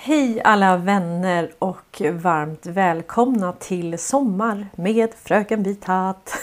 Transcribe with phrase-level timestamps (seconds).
[0.00, 6.38] Hej alla vänner och varmt välkomna till Sommar med Fröken Vithatt.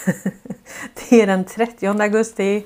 [0.94, 2.64] Det är den 30 augusti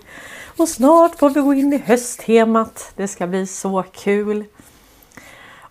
[0.58, 2.92] och snart får vi gå in i hösttemat.
[2.96, 4.44] Det ska bli så kul.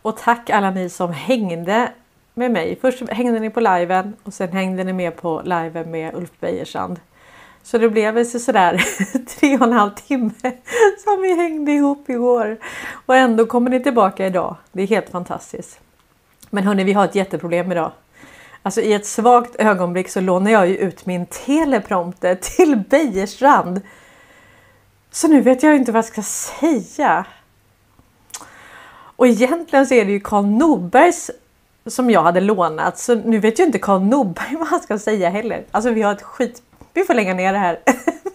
[0.01, 1.91] Och tack alla ni som hängde
[2.33, 2.77] med mig.
[2.81, 6.99] Först hängde ni på liven och sen hängde ni med på liven med Ulf Bejersand.
[7.63, 8.85] Så det blev sådär
[9.39, 10.31] tre och en halv timme
[11.03, 12.57] som vi hängde ihop igår.
[13.05, 14.55] Och ändå kommer ni tillbaka idag.
[14.71, 15.79] Det är helt fantastiskt.
[16.49, 17.91] Men hörni, vi har ett jätteproblem idag.
[18.63, 23.81] Alltså i ett svagt ögonblick så lånar jag ju ut min teleprompter till Bejerstrand.
[25.11, 27.25] Så nu vet jag inte vad jag ska säga.
[29.15, 31.31] Och egentligen så är det ju Karl Norbergs
[31.85, 32.99] som jag hade lånat.
[32.99, 35.63] Så nu vet ju inte Karl Norberg vad han ska säga heller.
[35.71, 36.63] Alltså vi har ett skit
[36.99, 37.79] vi får lägga ner det här.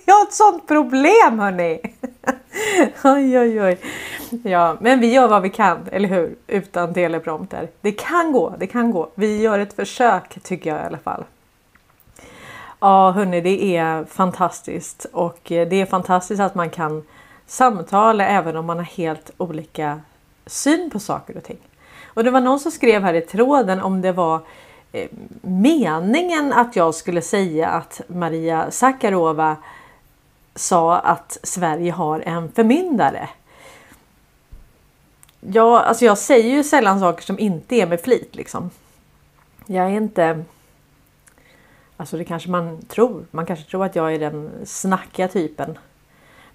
[0.07, 1.81] Vi har ett sånt problem hörni.
[3.05, 3.79] Oj, oj, oj.
[4.43, 6.37] Ja, men vi gör vad vi kan, eller hur?
[6.47, 7.69] Utan teleprompter.
[7.81, 9.11] Det kan gå, det kan gå.
[9.15, 11.25] Vi gör ett försök tycker jag i alla fall.
[12.81, 17.03] Ja, hörni, det är fantastiskt och eh, det är fantastiskt att man kan
[17.47, 20.01] samtala även om man har helt olika
[20.47, 21.59] syn på saker och ting.
[22.07, 24.41] Och det var någon som skrev här i tråden om det var Eh,
[25.41, 29.57] meningen att jag skulle säga att Maria Sakarova
[30.55, 33.29] sa att Sverige har en förmyndare.
[35.41, 38.71] Ja, alltså jag säger ju sällan saker som inte är med flit liksom.
[39.67, 40.45] Jag är inte...
[41.97, 43.25] Alltså det kanske man tror.
[43.31, 45.79] Man kanske tror att jag är den snackiga typen.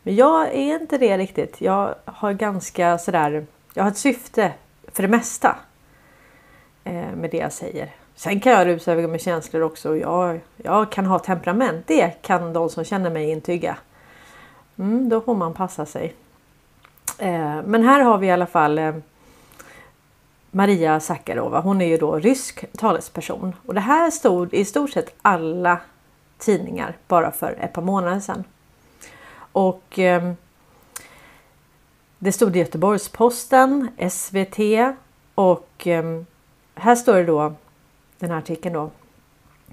[0.03, 1.61] Men jag är inte det riktigt.
[1.61, 3.45] Jag har ganska sådär...
[3.73, 4.53] Jag har ett syfte
[4.91, 5.55] för det mesta.
[6.83, 7.98] Eh, med det jag säger.
[8.19, 9.97] Sen kan jag rusa över med känslor också.
[9.97, 11.87] Jag, jag kan ha temperament.
[11.87, 13.77] Det kan de som känner mig intyga.
[14.77, 16.15] Mm, då får man passa sig.
[17.17, 18.95] Eh, men här har vi i alla fall eh,
[20.51, 21.59] Maria Sakarova.
[21.59, 25.79] Hon är ju då rysk talesperson och det här stod i stort sett alla
[26.37, 28.43] tidningar bara för ett par månader sedan.
[29.51, 30.33] Och eh,
[32.17, 34.59] det stod i Göteborgs-Posten, SVT
[35.35, 36.21] och eh,
[36.75, 37.55] här står det då
[38.19, 38.91] den här artikeln då.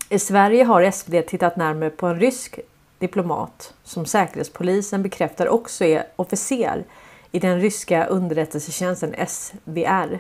[0.08, 2.60] I Sverige har SvD tittat närmare på en rysk
[2.98, 6.84] diplomat som Säkerhetspolisen bekräftar också är officer
[7.32, 10.18] i den ryska underrättelsetjänsten SVR.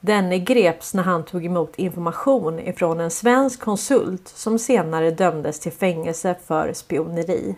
[0.00, 5.72] Denne greps när han tog emot information ifrån en svensk konsult som senare dömdes till
[5.72, 7.56] fängelse för spioneri.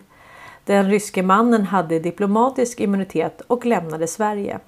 [0.65, 4.59] Den ryske mannen hade diplomatisk immunitet och lämnade Sverige.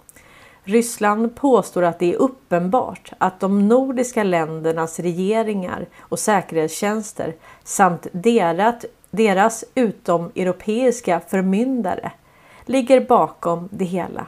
[0.64, 8.86] Ryssland påstår att det är uppenbart att de nordiska ländernas regeringar och säkerhetstjänster samt deras,
[9.12, 12.12] deras utomeuropeiska förmyndare
[12.66, 14.26] ligger bakom det hela.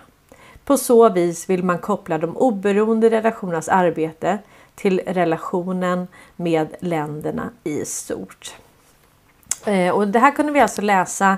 [0.66, 4.38] På så vis vill man koppla de oberoende relationernas arbete
[4.76, 8.56] till relationen med länderna i stort.
[9.66, 11.38] Eh, och det här kunde vi alltså läsa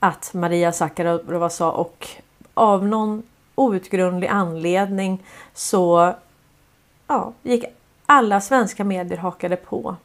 [0.00, 2.08] att Maria Sakarova sa och
[2.54, 3.22] av någon
[3.56, 5.24] outgrundlig anledning
[5.54, 6.14] så
[7.06, 7.64] ja, gick
[8.06, 9.96] alla svenska medier hakade på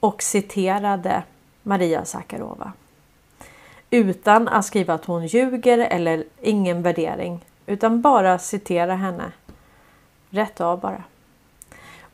[0.00, 1.22] och citerade
[1.62, 2.72] Maria Sakarova.
[3.90, 9.32] Utan att skriva att hon ljuger eller ingen värdering utan bara citera henne.
[10.30, 11.02] Rätt av bara.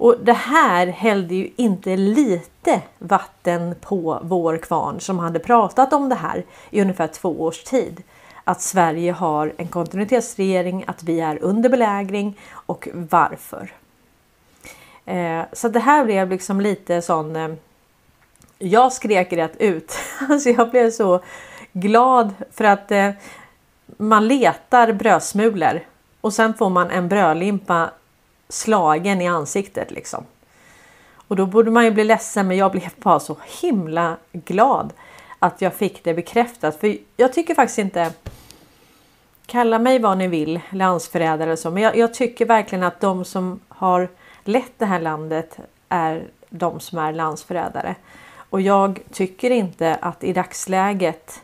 [0.01, 6.09] Och det här hällde ju inte lite vatten på vår kvarn som hade pratat om
[6.09, 8.03] det här i ungefär två års tid
[8.45, 13.73] att Sverige har en kontinuitetsregering, att vi är under belägring och varför.
[15.05, 17.37] Eh, så det här blev liksom lite sån.
[17.37, 17.49] Eh,
[18.59, 19.99] jag skrek rätt ut.
[20.29, 21.21] Alltså jag blev så
[21.73, 23.11] glad för att eh,
[23.97, 25.81] man letar brödsmulor
[26.21, 27.91] och sen får man en brödlimpa
[28.49, 30.25] slagen i ansiktet liksom.
[31.29, 34.93] Och då borde man ju bli ledsen, men jag blev bara så himla glad
[35.43, 36.81] att jag fick det bekräftat.
[36.81, 38.13] För jag tycker faktiskt inte
[39.51, 43.25] Kalla mig vad ni vill, landsförrädare eller så, men jag, jag, tycker verkligen att de
[43.25, 44.09] som har
[44.45, 45.59] lett det här landet
[45.89, 47.95] är de som är landsförrädare.
[48.51, 51.43] Och jag tycker inte att i dagsläget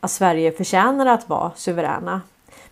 [0.00, 2.20] att Sverige förtjänar att vara suveräna.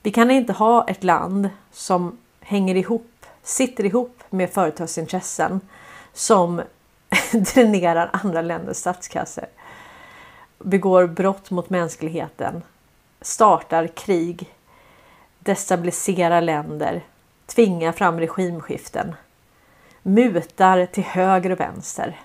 [0.03, 5.61] Vi kan inte ha ett land som hänger ihop, sitter ihop med företagsintressen
[6.13, 6.63] som
[7.55, 9.47] dränerar andra länders statskassor,
[10.65, 12.63] begår brott mot mänskligheten,
[13.21, 14.55] startar krig
[15.45, 17.03] destabiliserar länder,
[17.47, 19.15] tvingar fram regimskiften,
[20.03, 22.21] mutar till höger och vänster.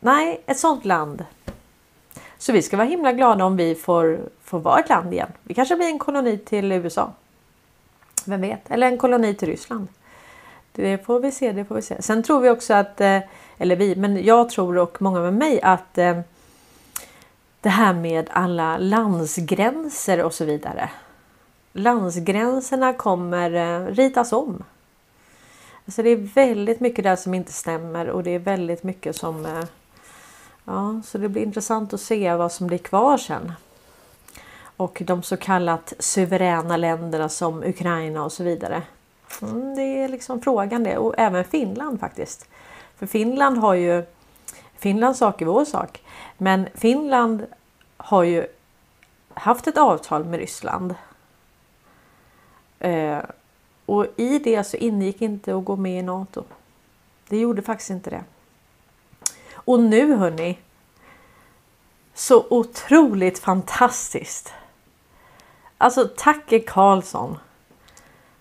[0.00, 1.24] Nej, ett sådant land.
[2.38, 5.32] Så vi ska vara himla glada om vi får, får vara ett land igen.
[5.42, 7.12] Vi kanske blir en koloni till USA.
[8.24, 8.70] Vem vet?
[8.70, 9.88] Eller en koloni till Ryssland.
[10.72, 12.02] Det får vi se, det får vi se.
[12.02, 13.18] Sen tror vi också att, eh,
[13.58, 16.20] eller vi, men jag tror och många med mig att eh,
[17.60, 20.90] det här med alla landsgränser och så vidare.
[21.72, 24.64] Landsgränserna kommer eh, ritas om.
[25.86, 29.46] Alltså det är väldigt mycket där som inte stämmer och det är väldigt mycket som...
[29.46, 29.64] Eh,
[30.64, 33.52] ja, så det blir intressant att se vad som blir kvar sen.
[34.76, 38.82] Och de så kallat suveräna länderna som Ukraina och så vidare.
[39.42, 42.48] Mm, det är liksom frågan det och även Finland faktiskt.
[42.96, 44.04] För Finland har ju
[44.78, 46.02] Finlands sak är vår sak.
[46.36, 47.46] Men Finland
[47.96, 48.46] har ju
[49.34, 50.94] haft ett avtal med Ryssland.
[52.78, 53.18] Eh,
[53.86, 56.44] och i det så ingick inte att gå med i Nato.
[57.28, 58.24] Det gjorde faktiskt inte det.
[59.54, 60.58] Och nu hörni.
[62.14, 64.52] Så otroligt fantastiskt.
[65.78, 67.38] Alltså Tacke Karlsson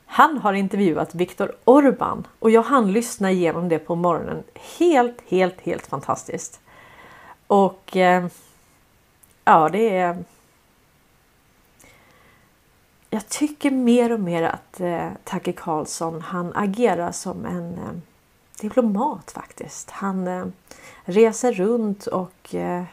[0.09, 4.43] han har intervjuat Viktor Orban och jag hann lyssna igenom det på morgonen.
[4.77, 6.59] Helt, helt, helt fantastiskt.
[7.47, 8.27] Och eh,
[9.45, 10.23] ja, det är.
[13.09, 17.99] Jag tycker mer och mer att eh, Tage Karlsson han agerar som en eh,
[18.61, 19.91] diplomat faktiskt.
[19.91, 20.45] Han eh,
[21.05, 22.83] reser runt och eh,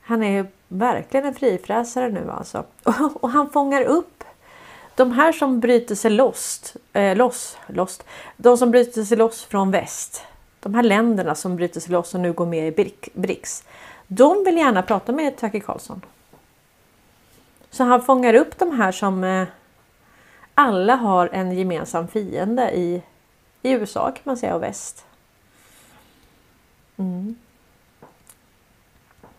[0.00, 2.64] han är verkligen en frifräsare nu alltså.
[2.84, 2.94] Och,
[3.24, 4.13] och han fångar upp
[4.96, 8.04] de här som bryter sig loss, eh, loss, lost,
[8.36, 10.22] de som bryter sig loss från väst,
[10.60, 13.64] de här länderna som bryter sig loss och nu går med i BRICS,
[14.06, 16.02] de vill gärna prata med Tucker Carlson.
[17.70, 19.48] Så han fångar upp de här som eh,
[20.54, 23.02] alla har en gemensam fiende i,
[23.62, 25.04] i USA kan man säga och väst.
[26.96, 27.36] Mm.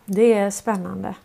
[0.06, 1.16] Det är spännande.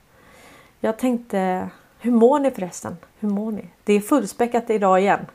[0.80, 1.68] Jag tänkte
[2.00, 2.96] hur mår ni förresten?
[3.18, 3.64] Hur mår ni?
[3.84, 5.26] Det är fullspäckat idag igen.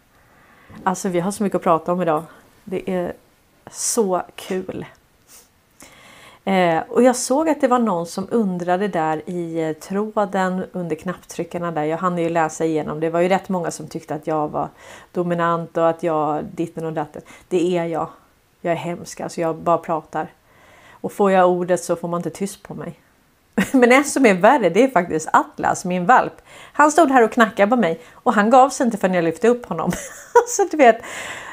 [0.84, 2.24] Alltså vi har så mycket att prata om idag.
[2.64, 3.14] Det är
[3.72, 4.86] så kul.
[6.44, 10.96] Eh, och jag såg att det var någon som undrade där i eh, tråden under
[10.96, 11.84] knapptryckarna där.
[11.84, 13.00] Jag hann ju läsa igenom.
[13.00, 14.70] Det var ju rätt många som tyckte att jag var
[15.12, 17.22] dominant och att jag ditten och datten.
[17.48, 18.08] Det är jag.
[18.62, 19.22] Jag är hemsk.
[19.22, 20.28] Alltså jag bara pratar.
[20.92, 23.00] Och får jag ordet så får man inte tyst på mig.
[23.72, 26.42] Men en som är värre det är faktiskt Atlas, min valp.
[26.74, 29.48] Han stod här och knackade på mig och han gav sig inte förrän jag lyfte
[29.48, 29.92] upp honom.
[30.48, 31.02] så du vet.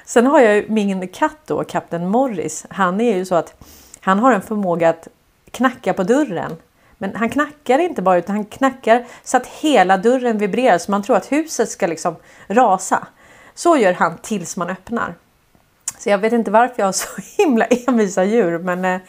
[0.04, 2.66] Sen har jag min katt då, kapten Morris.
[2.68, 3.64] Han är ju så att
[4.00, 5.09] han har en förmåga att
[5.50, 6.56] knacka på dörren.
[6.99, 11.02] Men han knackar inte bara utan han knackar så att hela dörren vibrerar så man
[11.02, 12.16] tror att huset ska liksom
[12.47, 13.06] rasa.
[13.54, 15.14] Så gör han tills man öppnar.
[15.99, 17.09] Så jag vet inte varför jag har så
[17.42, 19.00] himla envisa djur men eh,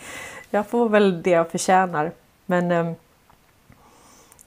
[0.49, 2.11] jag får väl det jag förtjänar.
[2.53, 2.95] Men ehm,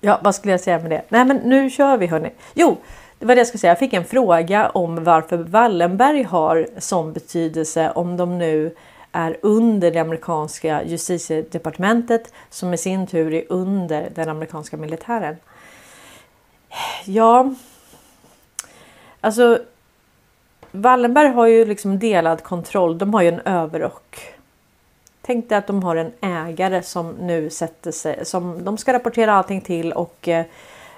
[0.01, 1.03] ja, vad skulle jag säga med det?
[1.09, 2.31] Nej, men nu kör vi hörni.
[2.55, 2.77] Jo,
[3.19, 3.71] det var det jag skulle säga.
[3.71, 8.75] Jag fick en fråga om varför Wallenberg har sån betydelse om de nu
[9.13, 15.37] är under det amerikanska justitiedepartementet som i sin tur är under den amerikanska militären.
[17.05, 17.55] Ja,
[19.21, 19.59] alltså
[20.71, 22.99] Wallenberg har ju liksom delad kontroll.
[22.99, 24.36] De har ju en överrock
[25.27, 29.35] Tänk dig att de har en ägare som nu sätter sig, som de ska rapportera
[29.35, 30.45] allting till och eh,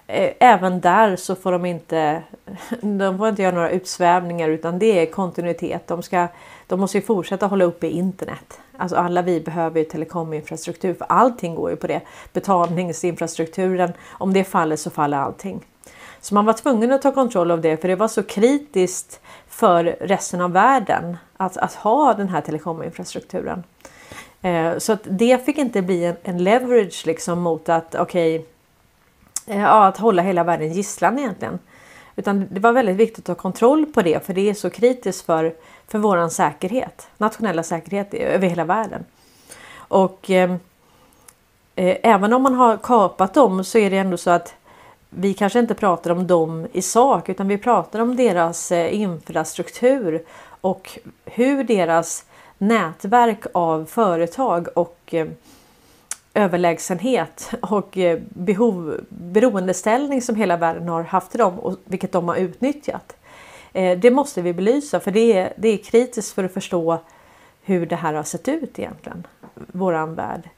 [0.07, 2.23] eh även där så får de inte,
[2.81, 5.87] de får inte göra några utsvävningar utan det är kontinuitet.
[5.87, 6.29] De, ska,
[6.67, 8.61] de måste ju fortsätta hålla uppe internet.
[8.77, 12.01] Alltså alla vi behöver ju telekominfrastruktur för allting går ju på det.
[12.33, 15.65] Betalningsinfrastrukturen, om det faller så faller allting.
[16.21, 19.85] Så man var tvungen att ta kontroll av det för det var så kritiskt för
[19.85, 23.65] resten av världen att, att ha den här telekominfrastrukturen.
[24.43, 29.57] Eh, så att det fick inte bli en, en leverage liksom mot att okej, okay,
[29.57, 31.59] eh, ja, att hålla hela världen gisslan egentligen.
[32.17, 35.27] Utan det var väldigt viktigt att ha kontroll på det för det är så kritiskt
[35.27, 35.55] för,
[35.89, 39.05] för vår säkerhet, nationella säkerhet över hela världen.
[39.77, 40.59] Och ehm,
[41.75, 44.55] eh, även om man har kapat dem så är det ändå så att
[45.11, 50.23] vi kanske inte pratar om dem i sak utan vi pratar om deras eh, infrastruktur
[50.61, 52.25] och hur deras
[52.59, 55.27] nätverk av företag och eh,
[56.35, 62.29] överlägsenhet och eh, behov, beroendeställning som hela världen har haft till dem och vilket de
[62.29, 63.17] har utnyttjat.
[63.73, 66.99] Eh, det måste vi belysa för det är, det är kritiskt för att förstå
[67.63, 70.49] hur det här har sett ut egentligen, våran värld.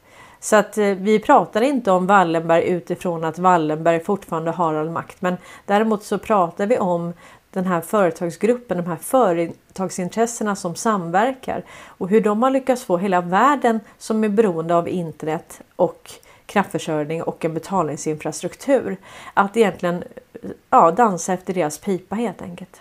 [0.42, 5.36] Så att vi pratar inte om Wallenberg utifrån att Wallenberg fortfarande har all makt, men
[5.66, 7.12] däremot så pratar vi om
[7.52, 13.20] den här företagsgruppen, de här företagsintressena som samverkar och hur de har lyckats få hela
[13.20, 16.10] världen som är beroende av internet och
[16.46, 18.96] kraftförsörjning och en betalningsinfrastruktur.
[19.34, 20.04] Att egentligen
[20.70, 22.80] ja, dansa efter deras pipa helt enkelt.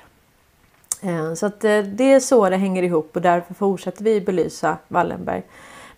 [1.01, 4.77] Eh, så att eh, det är så det hänger ihop och därför fortsätter vi belysa
[4.87, 5.43] Wallenberg.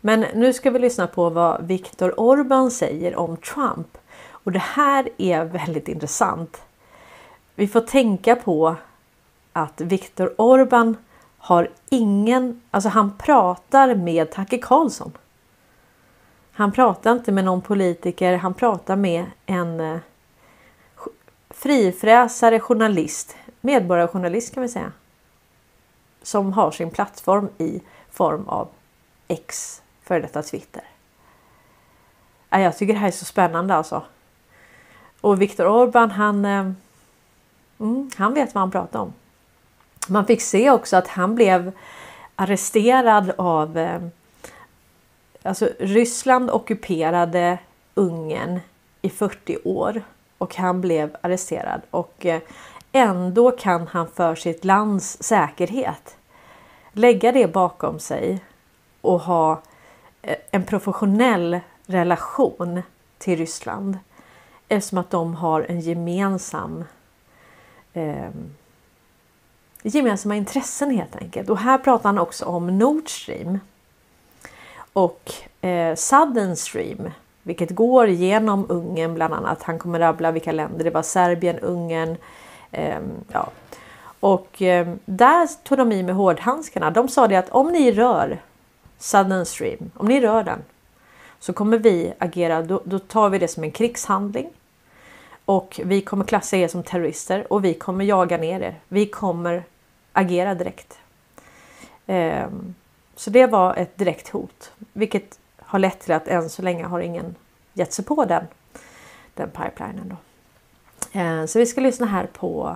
[0.01, 3.97] Men nu ska vi lyssna på vad Viktor Orbán säger om Trump.
[4.29, 6.61] Och det här är väldigt intressant.
[7.61, 8.75] Vi får tänka på
[9.53, 10.95] att Viktor Orbán
[11.37, 15.11] har ingen, alltså han pratar med Tacke Karlsson.
[16.51, 19.97] Han pratar inte med någon politiker, han pratar med en eh,
[21.49, 24.91] frifräsare journalist, medborgarjournalist kan vi säga.
[26.23, 28.67] Som har sin plattform i form av
[29.27, 30.83] X, före detta Twitter.
[32.49, 34.03] Jag tycker det här är så spännande alltså.
[35.21, 36.71] Och Viktor Orbán han, eh,
[37.81, 39.13] mm, han vet vad han pratar om.
[40.07, 41.71] Man fick se också att han blev
[42.35, 44.01] arresterad av eh,
[45.43, 47.57] Alltså Ryssland ockuperade
[47.93, 48.59] Ungern
[49.01, 50.03] i 40 år
[50.37, 52.41] och han blev arresterad och eh,
[52.91, 56.15] ändå kan han för sitt lands säkerhet
[56.91, 58.43] lägga det bakom sig
[59.01, 59.61] och ha
[60.21, 62.81] eh, en professionell relation
[63.17, 63.97] till Ryssland
[64.67, 66.83] eftersom att de har en gemensam
[67.93, 68.29] eh,
[69.83, 71.49] gemensamma intressen helt enkelt.
[71.49, 73.59] Och här pratar han också om Nord Stream
[74.93, 77.11] och eh, Southern Stream,
[77.43, 79.63] vilket går genom Ungern bland annat.
[79.63, 81.01] Han kommer rabbla vilka länder det var.
[81.01, 82.15] Serbien, Ungern.
[82.71, 82.99] Eh,
[83.31, 83.49] ja.
[84.19, 86.91] Och eh, där tog de i med hårdhandskarna.
[86.91, 88.41] De sa det att om ni rör
[88.97, 90.59] Southern Stream, om ni rör den
[91.39, 94.49] så kommer vi agera, då, då tar vi det som en krigshandling.
[95.51, 98.79] Och vi kommer klassa er som terrorister och vi kommer jaga ner er.
[98.87, 99.63] Vi kommer
[100.13, 100.99] agera direkt.
[102.07, 102.75] Ehm,
[103.15, 106.99] så det var ett direkt hot, vilket har lett till att än så länge har
[106.99, 107.35] ingen
[107.73, 108.47] gett sig på den,
[109.33, 110.15] den pipelinen.
[110.15, 111.19] Då.
[111.19, 112.75] Eh, så vi ska lyssna här på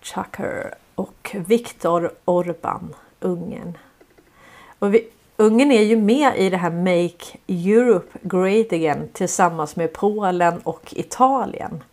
[0.00, 3.78] Chucker och Viktor Orban, Ungern.
[4.78, 5.08] Och vi,
[5.42, 10.94] Ungern är ju med i det här Make Europe Great Again tillsammans med Polen och
[10.96, 11.84] Italien.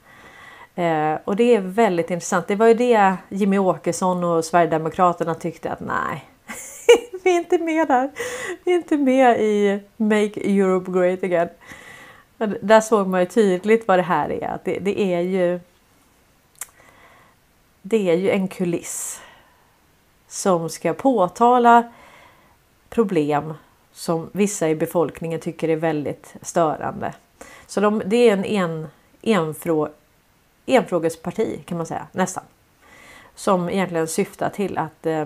[0.75, 2.47] Eh, och det är väldigt intressant.
[2.47, 6.25] Det var ju det Jimmy Åkesson och Sverigedemokraterna tyckte att nej,
[7.23, 8.11] vi är inte med där.
[8.63, 11.49] Vi är inte med i Make Europe Great Again.
[12.61, 14.47] Där såg man ju tydligt vad det här är.
[14.47, 15.59] Att det, det är ju
[17.81, 19.21] det är ju en kuliss
[20.27, 21.91] som ska påtala
[22.89, 23.53] problem
[23.91, 27.13] som vissa i befolkningen tycker är väldigt störande.
[27.67, 28.87] Så de, det är en, en
[29.21, 29.89] enfrå,
[30.65, 32.43] enfrågesparti kan man säga, nästan.
[33.35, 35.25] Som egentligen syftar till att eh,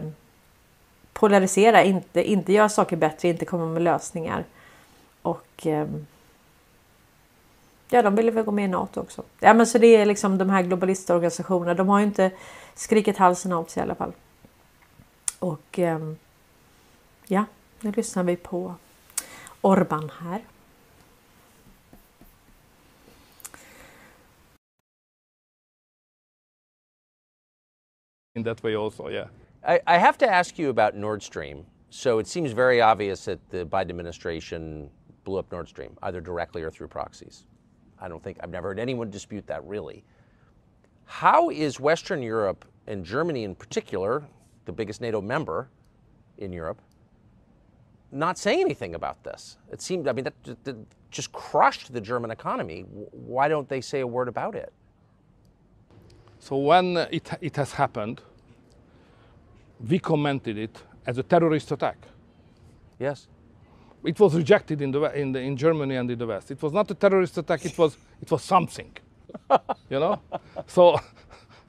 [1.13, 4.45] polarisera, inte, inte göra saker bättre, inte komma med lösningar.
[5.21, 5.87] Och eh,
[7.89, 9.23] ja, de ville väl gå med i NATO också.
[9.39, 11.73] Ja, men så det är liksom de här globalistorganisationerna.
[11.73, 12.31] De har ju inte
[12.75, 14.11] skrikit halsen av sig i alla fall.
[15.39, 15.99] Och eh,
[17.27, 17.45] ja,
[17.81, 18.75] nu lyssnar vi på
[19.61, 20.41] Orban här.
[28.35, 29.27] In that way also, yeah.
[29.63, 31.65] I, I, have to ask you about Nord Stream.
[31.89, 34.89] So it seems very obvious that the Biden administration
[35.23, 37.45] blew up Nord Stream, either directly or through proxies.
[38.01, 40.03] I don't think, I've never heard anyone dispute that really.
[41.05, 44.23] How is Western Europe and Germany in particular,
[44.65, 45.69] the biggest NATO member
[46.39, 46.81] in Europe,
[48.13, 49.57] not saying anything about this?
[49.71, 50.75] It seemed, I mean, that, that
[51.11, 52.81] just crushed the German economy.
[53.11, 54.71] Why don't they say a word about it?
[56.39, 58.21] So when it, it has happened,
[59.89, 61.97] we commented it as a terrorist attack.
[62.99, 63.27] Yes.
[64.03, 66.51] It was rejected in, the, in, the, in Germany and in the West.
[66.51, 68.91] It was not a terrorist attack, it was, it was something.
[69.89, 70.21] you know?
[70.67, 70.99] So,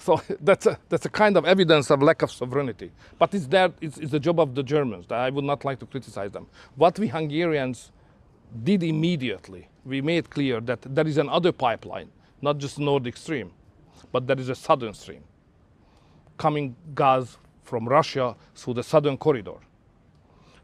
[0.05, 2.93] so that's, a, that's a kind of evidence of lack of sovereignty.
[3.19, 5.11] But it's, there, it's, it's the job of the Germans.
[5.11, 6.47] I would not like to criticize them.
[6.77, 7.93] What we Hungarians
[8.65, 12.11] did immediately, we made clear that there is another pipeline,
[12.43, 13.53] not just Nordic Stream,
[14.13, 15.25] but there is a southern stream
[16.39, 19.57] coming gas from Russia through the southern corridor.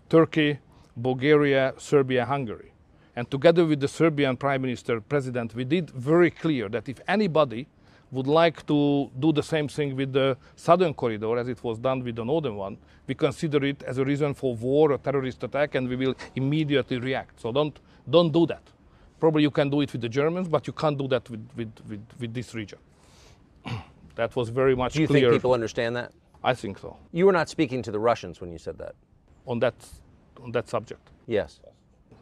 [0.08, 0.58] Turkey,
[0.96, 2.72] Bulgaria, Serbia, Hungary.
[3.16, 7.68] And together with the Serbian Prime Minister, President, we did very clear that if anybody
[8.12, 12.02] would like to do the same thing with the southern corridor as it was done
[12.02, 12.76] with the northern one,
[13.06, 16.98] we consider it as a reason for war or terrorist attack and we will immediately
[16.98, 17.40] react.
[17.40, 18.62] So don't, don't do that.
[19.18, 21.72] Probably you can do it with the Germans, but you can't do that with, with,
[21.88, 22.78] with, with this region.
[24.16, 25.22] that was very much Do you clear.
[25.30, 26.12] think people understand that?
[26.42, 26.96] I think so.
[27.12, 28.94] You were not speaking to the Russians when you said that.
[29.46, 29.74] On that,
[30.42, 31.10] on that subject.
[31.26, 31.60] Yes.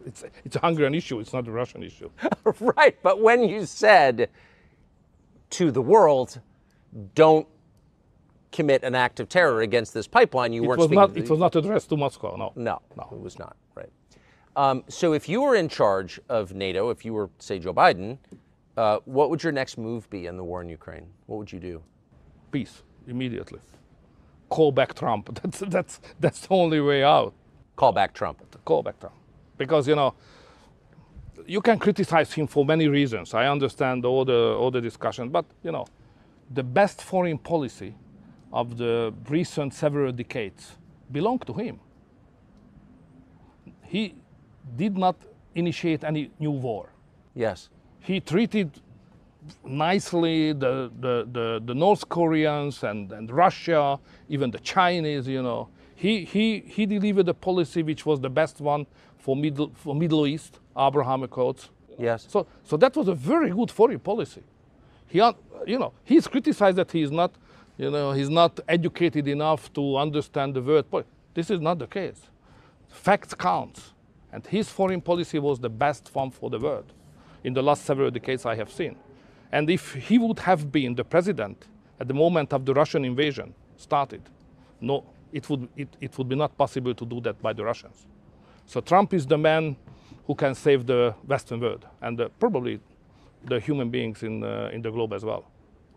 [0.05, 2.11] it's, it's a Hungarian issue, it's not a Russian issue.
[2.61, 4.29] right, but when you said
[5.51, 6.41] to the world,
[7.15, 7.47] don't
[8.53, 11.31] commit an act of terror against this pipeline, you It weren't was, not, it the-
[11.31, 12.53] was not addressed to Moscow, no.
[12.57, 13.09] No, No.
[13.13, 13.57] it was not.
[13.75, 13.91] Right.
[14.57, 18.19] Um, so if you were in charge of NATO, if you were, say, Joe Biden,
[18.77, 21.07] uh, what would your next move be in the war in Ukraine?
[21.27, 21.83] What would you do?
[22.51, 23.61] Peace, immediately.
[24.49, 25.39] Call back Trump.
[25.43, 27.35] That's, that's, that's the only way out.
[27.77, 28.43] Call back Trump.
[28.65, 29.15] Call back Trump.
[29.59, 30.15] Because, you know,
[31.47, 33.35] you can criticize him for many reasons.
[33.35, 35.87] I understand all the, all the discussion, but, you know,
[36.55, 37.95] the best foreign policy
[38.53, 40.73] of the recent several decades
[41.13, 41.81] belonged to him.
[43.83, 44.15] He
[44.77, 45.17] did not
[45.55, 46.91] initiate any new war.
[47.35, 47.69] Yes.
[48.01, 48.71] he treated
[49.65, 53.99] nicely the, the, the, the North Koreans and, and Russia,
[54.29, 55.69] even the Chinese, you know.
[55.95, 58.87] He, he, he delivered a policy which was the best one
[59.19, 61.71] for Middle, for Middle East, Abraham Accords.
[61.99, 62.27] Yes.
[62.29, 64.43] So, so that was a very good foreign policy.
[65.09, 65.19] He,
[65.67, 67.33] you know, he's criticized that he's not,
[67.77, 70.85] you know, he's not educated enough to understand the word.
[70.91, 72.21] But this is not the case.
[72.89, 73.93] Facts count,
[74.33, 76.93] and his foreign policy was the best form for the world
[77.45, 78.97] in the last several decades I have seen.
[79.51, 81.67] And if he would have been the president
[81.99, 84.23] at the moment of the Russian invasion started,
[84.81, 88.07] no, it would, it, it would be not possible to do that by the Russians.
[88.67, 89.77] So Trump is the man
[90.29, 92.79] who can save the Western world and uh, probably
[93.49, 95.45] the human beings in, uh, in the globe as well.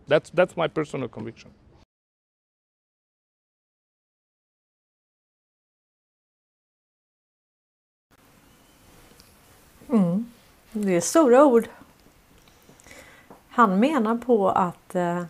[0.08, 1.52] That's, that's my personal conviction.
[9.90, 10.26] Mm.
[10.72, 11.70] Det är stora ord.
[13.50, 15.24] Han menar på att eh,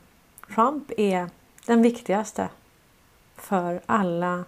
[0.56, 1.30] Trump är
[1.66, 2.50] den viktigaste
[3.36, 4.46] för alla,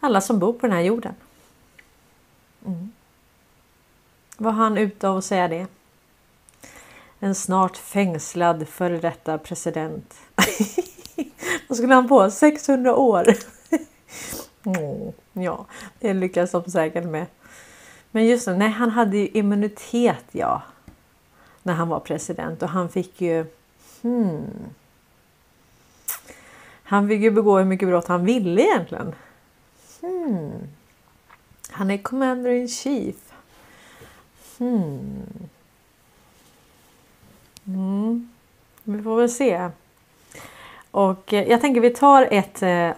[0.00, 1.14] alla som bor på den här jorden.
[2.66, 2.92] Mm.
[4.42, 5.66] Var han ute och säga det?
[7.18, 10.14] En snart fängslad före detta president.
[11.68, 13.34] Vad skulle han på 600 år.
[14.64, 15.66] Åh, mm, ja,
[15.98, 17.26] det lyckas de säkert med.
[18.10, 20.62] Men just det, nej han hade ju immunitet ja.
[21.62, 23.46] När han var president och han fick ju...
[24.02, 24.46] Hmm,
[26.82, 29.14] han fick ju begå hur mycket brott han ville egentligen.
[30.00, 30.52] Hmm.
[31.70, 33.29] Han är commander in chief.
[34.60, 35.24] Hmm.
[37.66, 38.28] Mm.
[38.84, 39.70] Vi får väl se.
[40.90, 42.90] Och eh, jag tänker vi tar ett, eh,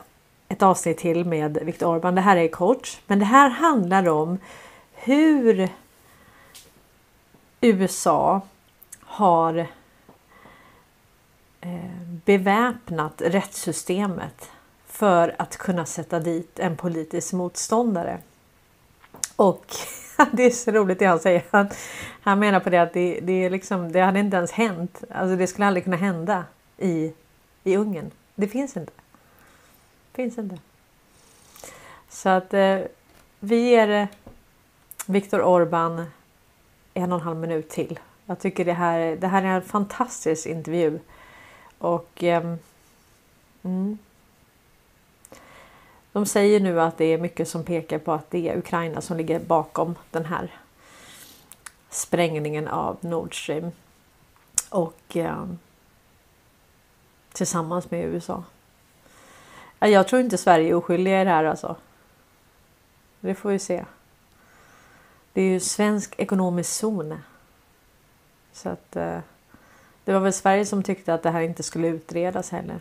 [0.49, 2.15] ett avsnitt till med Viktor Orban.
[2.15, 4.39] Det här är kort, men det här handlar om
[4.93, 5.69] hur
[7.61, 8.41] USA
[9.01, 9.67] har
[11.61, 14.51] eh, beväpnat rättssystemet
[14.87, 18.19] för att kunna sätta dit en politisk motståndare.
[19.37, 19.67] Och
[20.33, 21.45] det är så roligt det han säger.
[21.51, 21.69] Han,
[22.23, 25.05] han menar på det att det, det, är liksom, det hade inte ens hänt.
[25.11, 26.45] Alltså det skulle aldrig kunna hända
[26.79, 27.13] i,
[27.65, 28.11] i Ungern.
[28.35, 28.93] Det finns inte.
[30.13, 30.59] Det finns inte.
[32.09, 32.79] Så att eh,
[33.41, 34.07] vi ger eh,
[35.07, 36.07] Viktor Orban
[36.95, 37.99] en och en halv minut till.
[38.27, 40.99] Jag tycker det här, det här är en fantastisk intervju.
[41.79, 42.55] Och eh,
[43.63, 43.99] mm.
[46.13, 49.17] De säger nu att det är mycket som pekar på att det är Ukraina som
[49.17, 50.51] ligger bakom den här
[51.91, 53.71] sprängningen av Nord Stream.
[54.69, 55.47] Och eh,
[57.33, 58.45] tillsammans med USA.
[59.79, 61.77] Jag tror inte Sverige är oskyldiga i det här alltså.
[63.21, 63.85] Det får vi se.
[65.33, 67.19] Det är ju svensk ekonomisk zon.
[68.53, 69.19] Så att eh,
[70.05, 72.81] det var väl Sverige som tyckte att det här inte skulle utredas heller.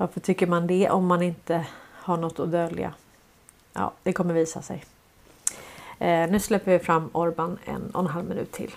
[0.00, 2.94] Varför tycker man det om man inte har något att dölja?
[3.72, 4.84] Ja, det kommer visa sig.
[5.98, 8.70] Eh, nu släpper vi fram Orban en och en halv minut till.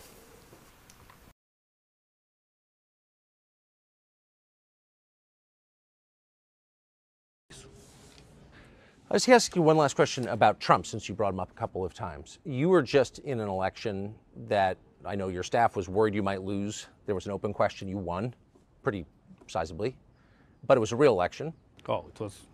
[9.09, 11.93] Ask you one last question about Trump, since you brought him up a couple of
[11.93, 12.39] times.
[12.43, 14.13] You were just in an election
[14.49, 16.87] that I know your staff was worried you might lose.
[17.05, 17.87] There was an open question.
[17.87, 18.33] You won
[18.81, 19.05] pretty
[19.47, 19.93] sizably,
[20.65, 21.53] but it was a real election.
[21.87, 22.47] Oh, it was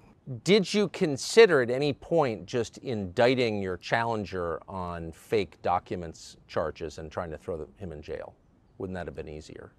[0.43, 7.11] Did you consider at any point just indicting your challenger on fake documents charges and
[7.11, 8.33] trying to throw him in jail?
[8.77, 9.71] Wouldn't that have been easier?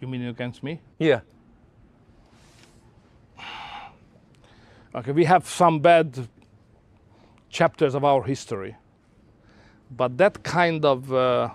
[0.00, 0.80] You mean against me?
[0.98, 1.20] Yeah.
[4.94, 6.28] Okay, we have some bad
[7.48, 8.76] chapters of our history,
[9.90, 11.50] but that kind of uh,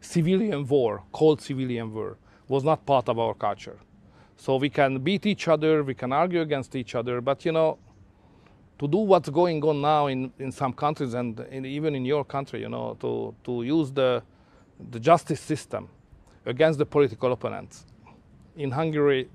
[0.00, 3.78] civilian war, cold civilian war, was not part of our culture.
[4.42, 7.78] So we can beat each other, we can argue against each other, but you know,
[8.76, 12.24] to do what's going on now in, in some countries and in, even in your
[12.24, 14.20] country, you know, to, to use the,
[14.90, 15.88] the justice system
[16.44, 17.86] against the political opponents.
[18.56, 19.30] In Hungary,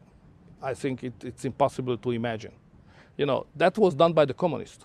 [0.62, 2.52] I think it, it's impossible to imagine.
[3.15, 4.84] You know, that was done by the communists.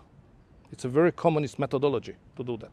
[0.70, 2.70] It's a very communist methodology to do that.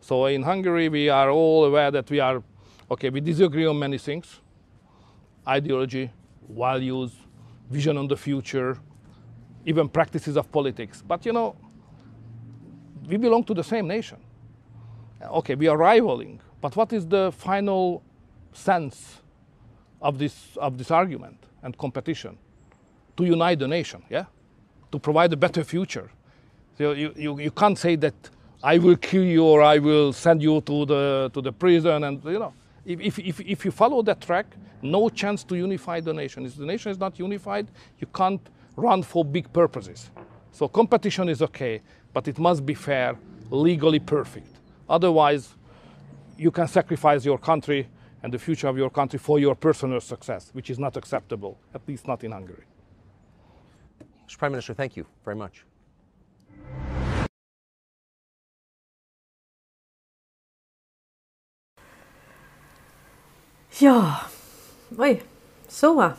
[0.00, 2.42] So in Hungary, we are all aware that we are,
[2.90, 4.40] okay, we disagree on many things
[5.46, 6.10] ideology,
[6.48, 7.12] values,
[7.70, 8.78] vision on the future,
[9.64, 11.02] even practices of politics.
[11.06, 11.56] But you know,
[13.06, 14.18] we belong to the same nation.
[15.22, 18.02] Okay, we are rivaling, but what is the final
[18.52, 19.20] sense
[20.00, 22.36] of this, of this argument and competition?
[23.16, 24.24] To unite the nation, yeah?
[24.90, 26.10] To provide a better future.
[26.78, 28.14] So you, you, you can't say that
[28.62, 32.24] I will kill you or I will send you to the, to the prison and,
[32.24, 34.46] you know, if, if, if, you follow that track,
[34.82, 36.44] no chance to unify the nation.
[36.44, 37.68] If the nation is not unified,
[37.98, 38.40] you can't
[38.76, 40.10] run for big purposes.
[40.50, 41.80] So competition is okay,
[42.12, 43.16] but it must be fair,
[43.50, 44.48] legally perfect.
[44.88, 45.54] Otherwise,
[46.36, 47.88] you can sacrifice your country
[48.22, 51.86] and the future of your country for your personal success, which is not acceptable, at
[51.86, 52.64] least not in Hungary.
[54.28, 54.38] Mr.
[54.38, 55.64] Prime Minister, thank you very much.
[63.78, 64.16] Ja,
[64.98, 65.22] oj,
[65.68, 66.10] så.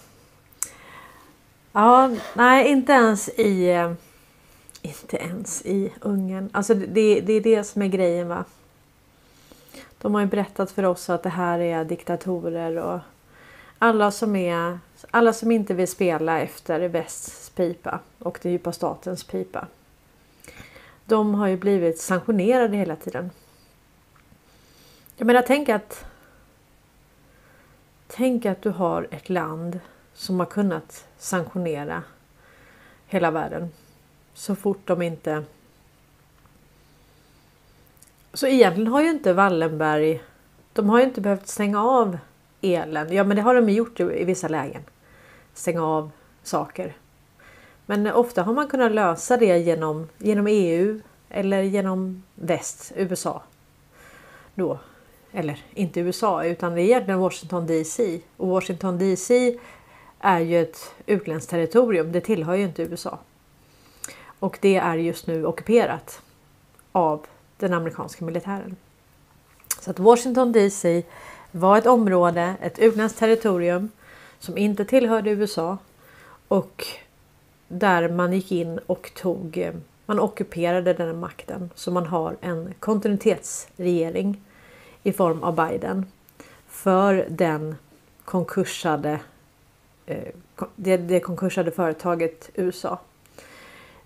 [1.71, 3.69] Ja, nej, inte ens i...
[3.69, 3.93] Eh,
[4.81, 6.49] inte ens i Ungern.
[6.53, 8.45] Alltså det, det är det som är grejen va.
[10.01, 12.99] De har ju berättat för oss att det här är diktatorer och
[13.77, 14.79] alla som är...
[15.11, 19.67] Alla som inte vill spela efter västs pipa och den djupa statens pipa.
[21.05, 23.31] De har ju blivit sanktionerade hela tiden.
[25.17, 26.05] Jag menar, tänk att
[28.15, 29.80] Tänk att du har ett land
[30.13, 32.04] som har kunnat sanktionera
[33.08, 33.69] hela världen
[34.34, 35.43] så fort de inte...
[38.34, 40.21] Så egentligen har ju inte Wallenberg...
[40.73, 42.17] De har ju inte behövt stänga av
[42.62, 43.13] elen.
[43.13, 44.82] Ja, men det har de gjort i i vissa lägen.
[45.54, 46.12] Stänga av
[46.43, 46.93] saker.
[47.86, 53.43] Men ofta har man kunnat lösa det genom, genom EU eller genom väst, USA.
[54.56, 54.80] Då
[55.34, 58.19] eller inte USA utan det är egentligen Washington DC.
[58.38, 59.58] Och Washington DC
[60.19, 62.12] är ju ett utländskt territorium.
[62.12, 63.19] Det tillhör ju inte USA.
[64.39, 66.22] Och det är just nu ockuperat
[66.91, 67.26] av
[67.58, 68.76] den amerikanska militären.
[69.80, 71.04] Så att Washington DC
[71.52, 73.89] var ett område, ett utländskt territorium
[74.39, 75.78] som inte tillhörde USA
[76.48, 76.86] och
[77.67, 79.74] där man gick in och tog, eh,
[80.06, 81.69] man ockuperade den makten.
[81.76, 84.41] Så man har en kontinuitetsregering
[85.03, 86.05] i form av Biden
[86.67, 87.75] för den
[88.25, 89.19] konkursade,
[90.05, 90.33] eh,
[90.75, 92.99] det, det konkursade företaget USA.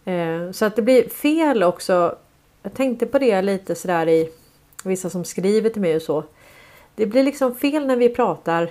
[0.05, 2.15] Eh, så att det blir fel också.
[2.63, 4.29] Jag tänkte på det lite sådär i
[4.83, 6.23] vissa som skriver till mig och så.
[6.95, 8.69] Det blir liksom fel när vi pratar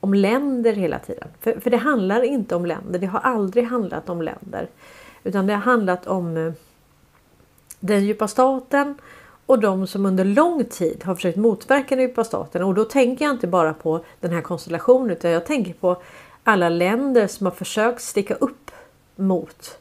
[0.00, 1.28] om länder hela tiden.
[1.40, 2.98] För, för det handlar inte om länder.
[2.98, 4.68] Det har aldrig handlat om länder.
[5.24, 6.52] Utan det har handlat om eh,
[7.80, 8.94] den djupa staten
[9.50, 12.62] och de som under lång tid har försökt motverka den djupa staten.
[12.62, 16.02] Och då tänker jag inte bara på den här konstellationen utan jag tänker på
[16.44, 18.70] alla länder som har försökt sticka upp
[19.16, 19.78] mot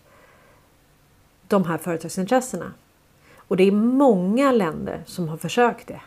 [1.48, 2.74] de här företagsintressena.
[3.38, 6.02] Och det är många länder som har försökt det.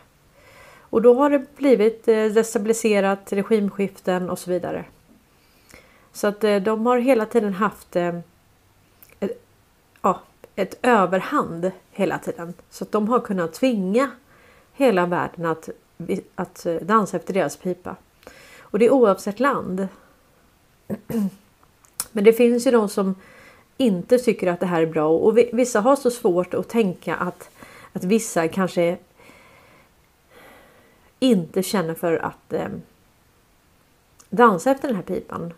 [0.79, 4.85] Och då har det blivit eh, destabiliserat, regimskiften och så vidare.
[6.13, 8.19] Så att eh, de har hela tiden haft eh,
[10.01, 10.21] ja,
[10.55, 12.53] ett överhand hela tiden.
[12.69, 14.11] Så att de har kunnat tvinga
[14.73, 15.69] hela världen att,
[16.35, 17.95] att eh, dansa efter deras pipa.
[18.59, 19.87] Och det är oavsett land.
[22.11, 23.15] Men det finns ju de som
[23.77, 27.49] inte tycker att det här är bra och vissa har så svårt att tänka att,
[27.93, 28.97] att vissa kanske
[31.19, 32.67] inte känner för att eh,
[34.29, 35.53] dansa efter den här pipan.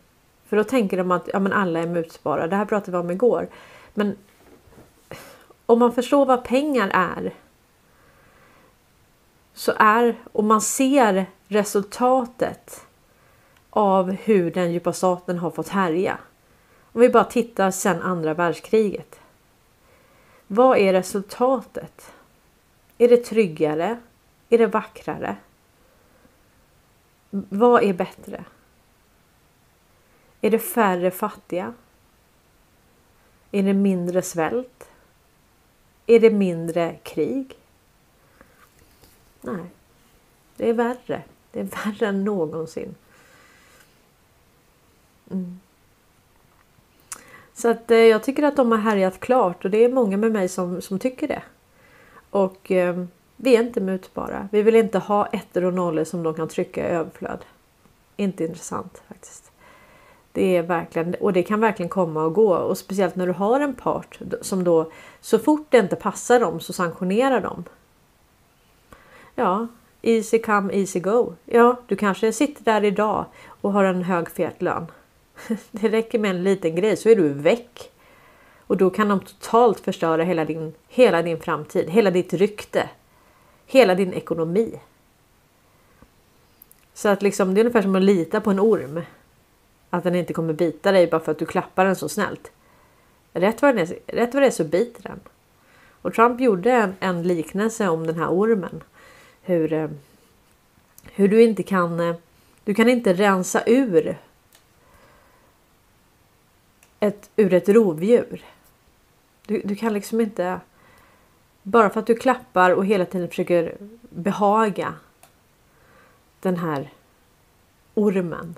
[0.46, 2.48] För då tänker de att ja, men alla är mutbara.
[2.48, 3.48] Det här pratade vi om igår.
[3.94, 4.16] Men
[5.66, 7.34] om man förstår vad pengar är
[9.56, 12.86] så är, och man ser resultatet
[13.70, 16.18] av hur den djupa staten har fått härja.
[16.92, 19.20] Om vi bara tittar sedan andra världskriget.
[20.48, 22.14] Vad är resultatet?
[22.98, 24.00] Är det tryggare?
[24.50, 25.36] Är det vackrare?
[27.30, 28.44] Vad är bättre?
[30.42, 31.74] Är det färre fattiga?
[33.52, 34.90] Är det mindre svält?
[36.08, 37.58] Är det mindre krig?
[39.42, 39.66] Nej,
[40.58, 41.22] det är värre.
[41.52, 42.96] Det är värre än någonsin.
[45.32, 45.60] Mm.
[47.54, 50.32] Så att eh, jag tycker att de har härjat klart och det är många med
[50.32, 51.44] mig som, som tycker det.
[52.30, 54.50] Och eh, vi är inte mutbara.
[54.52, 57.40] Vi vill inte ha ettor och nollor som de kan trycka i överflöd.
[58.18, 59.52] Inte intressant faktiskt.
[60.36, 63.60] Det är verkligen, och det kan verkligen komma och gå och speciellt när du har
[63.60, 67.64] en part som då så fort det inte passar dem så sanktionerar de.
[69.36, 69.68] Ja,
[70.02, 71.34] easy come easy go.
[71.46, 73.26] Ja, du kanske sitter där idag
[73.62, 74.86] och har en hög fet lön.
[75.72, 77.92] Det räcker med en liten grej så är du väck.
[78.68, 82.90] Och då kan de totalt förstöra hela din, hela din framtid, hela ditt rykte,
[83.66, 84.80] hela din ekonomi.
[86.94, 89.02] Så att liksom, det är ungefär som att lita på en orm.
[89.96, 92.52] Att den inte kommer bita dig bara för att du klappar den så snällt.
[93.34, 95.20] Rätt vad, är, rätt vad det är så biter den.
[96.02, 98.84] Och Trump gjorde en, en liknelse om den här ormen.
[99.42, 99.90] Hur, eh,
[101.04, 102.16] hur du inte kan, eh,
[102.64, 104.18] du kan inte rensa ur
[107.00, 108.46] ett, ur ett rovdjur.
[109.46, 110.60] Du, du kan liksom inte...
[111.64, 114.94] Bara för att du klappar och hela tiden försöker behaga
[116.40, 116.94] den här
[117.94, 118.56] ormen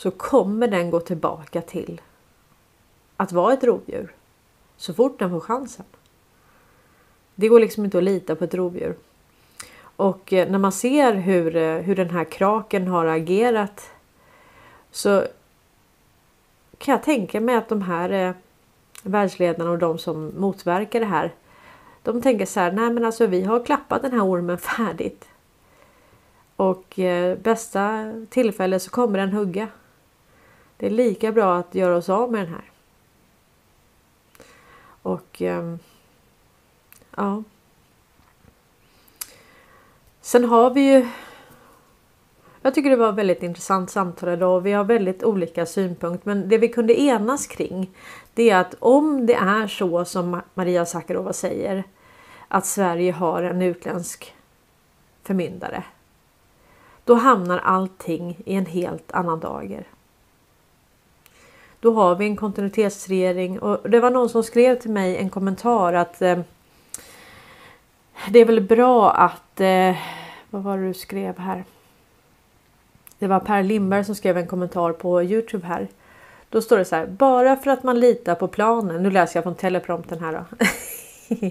[0.00, 2.00] så kommer den gå tillbaka till
[3.16, 4.12] att vara ett rovdjur
[4.76, 5.84] så fort den får chansen.
[7.34, 8.96] Det går liksom inte att lita på ett rovdjur.
[9.80, 13.90] Och eh, när man ser hur, eh, hur den här kraken har agerat
[14.90, 15.24] så
[16.78, 18.34] kan jag tänka mig att de här eh,
[19.02, 21.32] världsledarna och de som motverkar det här.
[22.02, 25.28] De tänker så här, nej men alltså vi har klappat den här ormen färdigt.
[26.56, 29.68] Och eh, bästa tillfälle så kommer den hugga.
[30.80, 32.70] Det är lika bra att göra oss av med den här.
[35.02, 35.78] Och ehm,
[37.16, 37.42] ja.
[40.20, 41.08] Sen har vi ju
[42.62, 46.28] jag tycker det var väldigt intressant samtal idag och vi har väldigt olika synpunkter.
[46.28, 47.90] Men det vi kunde enas kring
[48.34, 51.84] det är att om det är så som Maria Sakarova säger
[52.48, 54.34] att Sverige har en utländsk
[55.22, 55.84] förmyndare.
[57.04, 59.86] Då hamnar allting i en helt annan dager.
[61.80, 65.92] Då har vi en kontinuitetsregering och det var någon som skrev till mig en kommentar
[65.92, 66.38] att eh,
[68.30, 69.96] det är väl bra att eh,
[70.50, 71.64] vad var det du skrev här?
[73.18, 75.88] Det var Per Lindberg som skrev en kommentar på Youtube här.
[76.48, 77.06] Då står det så här.
[77.06, 79.02] Bara för att man litar på planen.
[79.02, 80.66] Nu läser jag från teleprompten här då.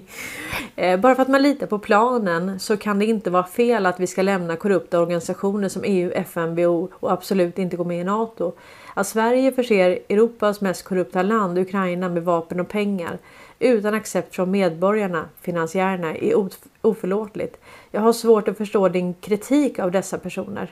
[0.75, 3.99] Eh, Bara för att man litar på planen så kan det inte vara fel att
[3.99, 8.03] vi ska lämna korrupta organisationer som EU, FN, WHO och absolut inte gå med i
[8.03, 8.53] NATO.
[8.93, 13.17] Att Sverige förser Europas mest korrupta land, Ukraina, med vapen och pengar
[13.59, 16.49] utan accept från medborgarna, finansiärerna, är
[16.81, 17.57] oförlåtligt.
[17.91, 20.71] Jag har svårt att förstå din kritik av dessa personer.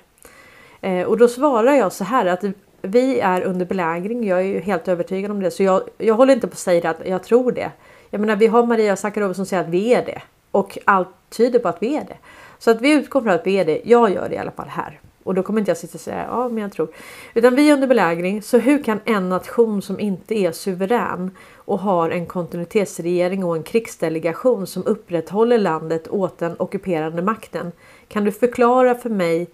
[0.82, 2.44] Eh, och då svarar jag så här att
[2.82, 4.28] vi är under belägring.
[4.28, 6.90] Jag är ju helt övertygad om det, så jag, jag håller inte på att säga
[6.90, 7.72] att jag tror det.
[8.10, 11.60] Jag menar, vi har Maria Sakarov som säger att vi är det och allt tyder
[11.60, 12.18] på att vi är det.
[12.60, 13.82] Så att vi utgår från att vi är det.
[13.84, 16.26] Jag gör det i alla fall här och då kommer inte jag sitta och säga
[16.30, 16.88] ja, men jag tror
[17.34, 18.42] utan vi är under belägring.
[18.42, 23.64] Så hur kan en nation som inte är suverän och har en kontinuitetsregering och en
[23.64, 27.72] krigsdelegation som upprätthåller landet åt den ockuperande makten?
[28.08, 29.48] Kan du förklara för mig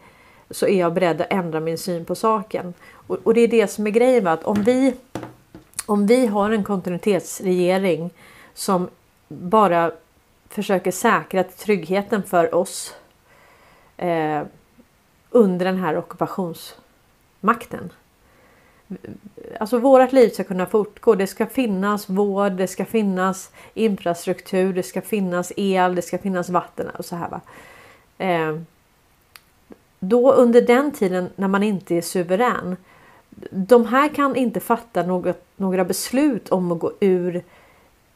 [0.49, 2.73] så är jag beredd att ändra min syn på saken.
[3.07, 4.27] Och, och det är det som är grejen.
[4.27, 4.93] Att om, vi,
[5.85, 8.09] om vi har en kontinuitetsregering
[8.53, 8.89] som
[9.27, 9.91] bara
[10.49, 12.95] försöker säkra tryggheten för oss
[13.97, 14.41] eh,
[15.33, 17.91] under den här ockupationsmakten.
[19.59, 21.15] Alltså vårt liv ska kunna fortgå.
[21.15, 26.49] Det ska finnas vård, det ska finnas infrastruktur, det ska finnas el, det ska finnas
[26.49, 27.29] vatten och så här.
[27.29, 27.41] Va?
[28.17, 28.59] Eh,
[29.99, 32.77] då under den tiden när man inte är suverän.
[33.51, 37.43] De här kan inte fatta något, några beslut om att gå ur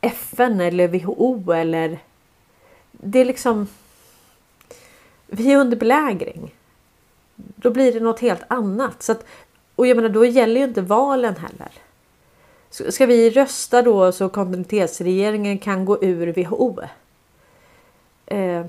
[0.02, 2.00] FN eller WHO eller
[2.92, 3.68] det är liksom.
[5.28, 6.54] Vi är under belägring.
[7.38, 9.26] Då blir det något helt annat så att,
[9.76, 11.72] och jag menar, då gäller ju inte valen heller.
[12.92, 16.80] Ska vi rösta då så kontinuitetsregeringen kan gå ur WHO?
[18.26, 18.66] Eh,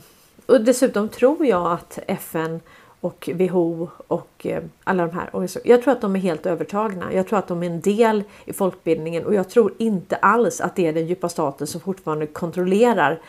[0.47, 2.61] och dessutom tror jag att FN
[3.01, 7.13] och WHO och eh, alla de här Jag tror att de är helt övertagna.
[7.13, 10.77] Jag tror att de är en del i folkbildningen och jag tror inte alls att
[10.77, 13.21] det är den djupa staten som fortfarande kontrollerar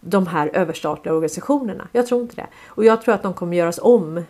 [0.00, 1.88] de här överstatliga organisationerna.
[1.92, 2.46] Jag tror inte det.
[2.66, 4.24] Och jag tror att de kommer göras om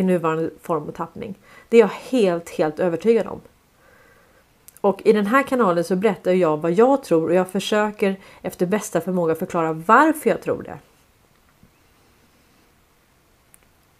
[0.00, 1.34] i nuvarande form och tappning.
[1.68, 3.40] Det är jag helt, helt övertygad om.
[4.80, 8.66] Och i den här kanalen så berättar jag vad jag tror och jag försöker efter
[8.66, 10.78] bästa förmåga förklara varför jag tror det.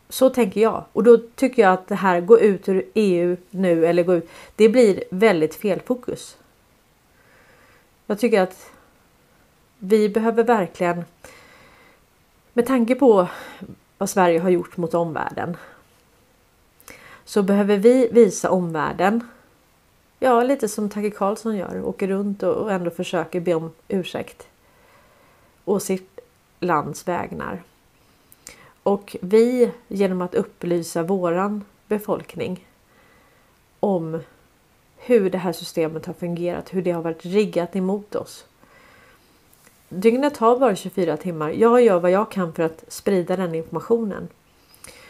[0.08, 3.86] Så tänker jag och då tycker jag att det här gå ut ur EU nu
[3.86, 4.30] eller gå ut.
[4.56, 6.38] Det blir väldigt fel fokus.
[8.06, 8.70] Jag tycker att
[9.78, 11.04] vi behöver verkligen
[12.52, 13.28] med tanke på
[13.98, 15.56] vad Sverige har gjort mot omvärlden
[17.24, 19.24] så behöver vi visa omvärlden
[20.22, 21.82] Ja, lite som Tage Karlsson gör.
[21.84, 24.48] Åker runt och ändå försöker be om ursäkt.
[25.64, 26.20] Å sitt
[26.60, 27.62] lands vägnar.
[28.82, 32.66] Och vi genom att upplysa våran befolkning
[33.80, 34.20] om
[34.96, 38.44] hur det här systemet har fungerat, hur det har varit riggat emot oss.
[39.88, 41.50] Dygnet har bara 24 timmar.
[41.50, 44.28] Jag gör vad jag kan för att sprida den informationen.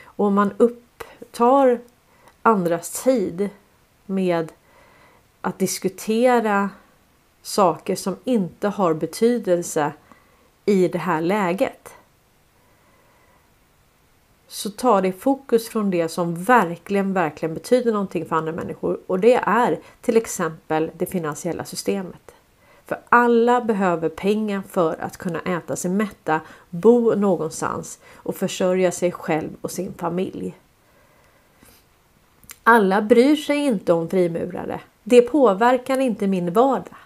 [0.05, 1.81] Och om man upptar
[2.42, 3.50] andras tid
[4.07, 4.53] med
[5.40, 6.70] att diskutera
[7.42, 9.92] saker som inte har betydelse
[10.64, 11.94] i det här läget.
[14.48, 19.20] Så ta det fokus från det som verkligen, verkligen betyder någonting för andra människor och
[19.20, 22.35] det är till exempel det finansiella systemet.
[22.87, 29.12] För alla behöver pengar för att kunna äta sig mätta, bo någonstans och försörja sig
[29.12, 30.55] själv och sin familj.
[32.70, 34.80] Alla bryr sig inte om frimurare.
[35.02, 36.96] Det påverkar inte min vardag.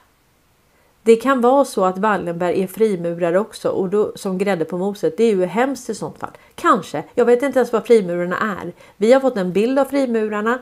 [1.03, 5.16] Det kan vara så att Wallenberg är frimurare också och då, som grädde på moset.
[5.16, 6.31] Det är ju hemskt i sånt fall.
[6.55, 7.05] Kanske.
[7.14, 8.72] Jag vet inte ens vad frimurarna är.
[8.96, 10.59] Vi har fått en bild av frimurarna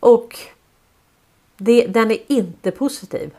[0.00, 0.38] och
[1.56, 3.30] det, den är inte positiv.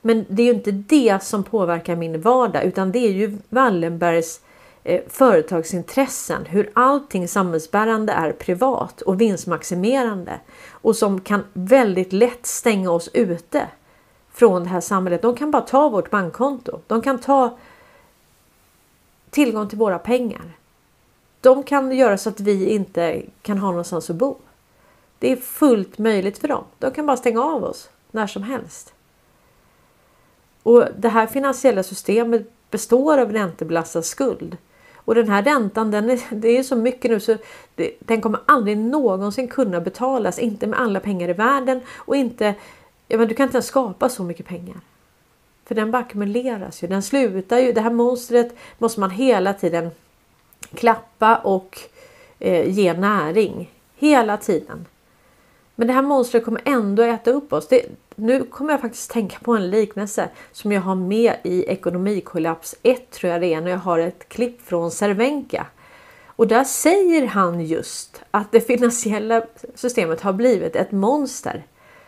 [0.00, 4.40] Men det är ju inte det som påverkar min vardag utan det är ju Wallenbergs
[4.40, 4.47] eh,
[4.88, 6.46] Eh, företagsintressen.
[6.46, 13.68] Hur allting samhällsbärande är privat och vinstmaximerande och som kan väldigt lätt stänga oss ute
[14.32, 15.22] från det här samhället.
[15.22, 16.80] De kan bara ta vårt bankkonto.
[16.86, 17.58] De kan ta
[19.30, 20.56] tillgång till våra pengar.
[21.40, 24.36] De kan göra så att vi inte kan ha någonstans att bo.
[25.18, 26.64] Det är fullt möjligt för dem.
[26.78, 28.94] De kan bara stänga av oss när som helst.
[30.62, 34.56] Och Det här finansiella systemet består av räntebelastad skuld.
[35.08, 37.36] Och den här räntan, den är, det är så mycket nu så
[37.74, 40.38] det, den kommer aldrig någonsin kunna betalas.
[40.38, 42.54] Inte med alla pengar i världen och inte,
[43.06, 44.76] ja men du kan inte ens skapa så mycket pengar.
[45.64, 46.88] För den bara ackumuleras ju.
[46.88, 47.72] Den slutar ju.
[47.72, 49.90] Det här monstret måste man hela tiden
[50.74, 51.78] klappa och
[52.38, 53.70] eh, ge näring.
[53.96, 54.86] Hela tiden.
[55.78, 57.68] Men det här monstret kommer ändå äta upp oss.
[57.68, 57.82] Det,
[58.14, 63.10] nu kommer jag faktiskt tänka på en liknelse som jag har med i Ekonomikollaps 1
[63.10, 65.66] tror jag det är när jag har ett klipp från Cervenka.
[66.26, 69.42] Och där säger han just att det finansiella
[69.74, 71.64] systemet har blivit ett monster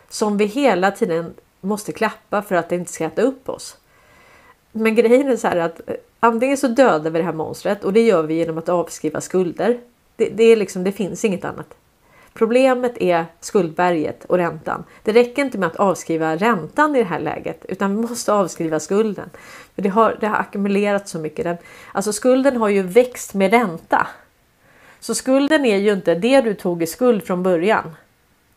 [0.08, 3.76] som vi hela tiden måste klappa för att det inte ska äta upp oss.
[4.72, 7.92] Men grejen är så här att eh, antingen så dödar vi det här monstret och
[7.92, 9.80] det gör vi genom att avskriva skulder.
[10.16, 11.76] Det, det, är liksom, det finns inget annat.
[12.34, 14.84] Problemet är skuldberget och räntan.
[15.02, 18.80] Det räcker inte med att avskriva räntan i det här läget utan vi måste avskriva
[18.80, 19.30] skulden.
[19.74, 21.44] För det, har, det har ackumulerat så mycket.
[21.44, 21.56] Den,
[21.92, 24.06] alltså skulden har ju växt med ränta.
[25.00, 27.96] Så skulden är ju inte det du tog i skuld från början.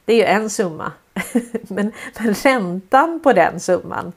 [0.06, 0.92] Det är ju en summa.
[1.68, 4.14] men, men räntan på den summan,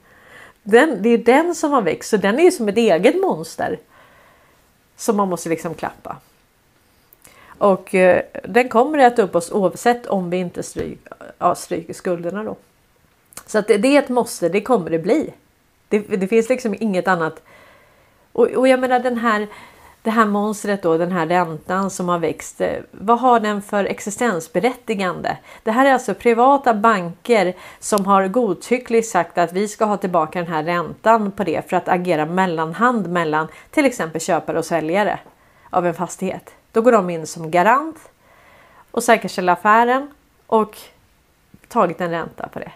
[0.63, 2.09] den, det är den som har växt.
[2.09, 3.79] Så den är ju som ett eget monster.
[4.95, 6.15] Som man måste liksom klappa.
[7.57, 10.99] Och eh, den kommer att äta upp oss oavsett om vi inte stryk,
[11.37, 12.55] ja, stryker skulderna då.
[13.45, 15.33] Så att det, det är ett måste, det kommer det bli.
[15.89, 17.41] Det, det finns liksom inget annat.
[18.31, 19.47] Och, och, jag menar den här,
[20.01, 22.61] det här monstret då, den här räntan som har växt.
[22.61, 25.37] Eh, vad har den för existensberättigande?
[25.63, 30.39] Det här är alltså privata banker som har godtyckligt sagt att vi ska ha tillbaka
[30.39, 35.19] den här räntan på det för att agera mellanhand mellan till exempel köpare och säljare
[35.69, 36.56] av en fastighet.
[36.77, 37.97] Då går de in som garant
[38.91, 40.11] och säkerställer affären
[40.47, 40.77] och
[41.67, 42.71] tagit en ränta på det.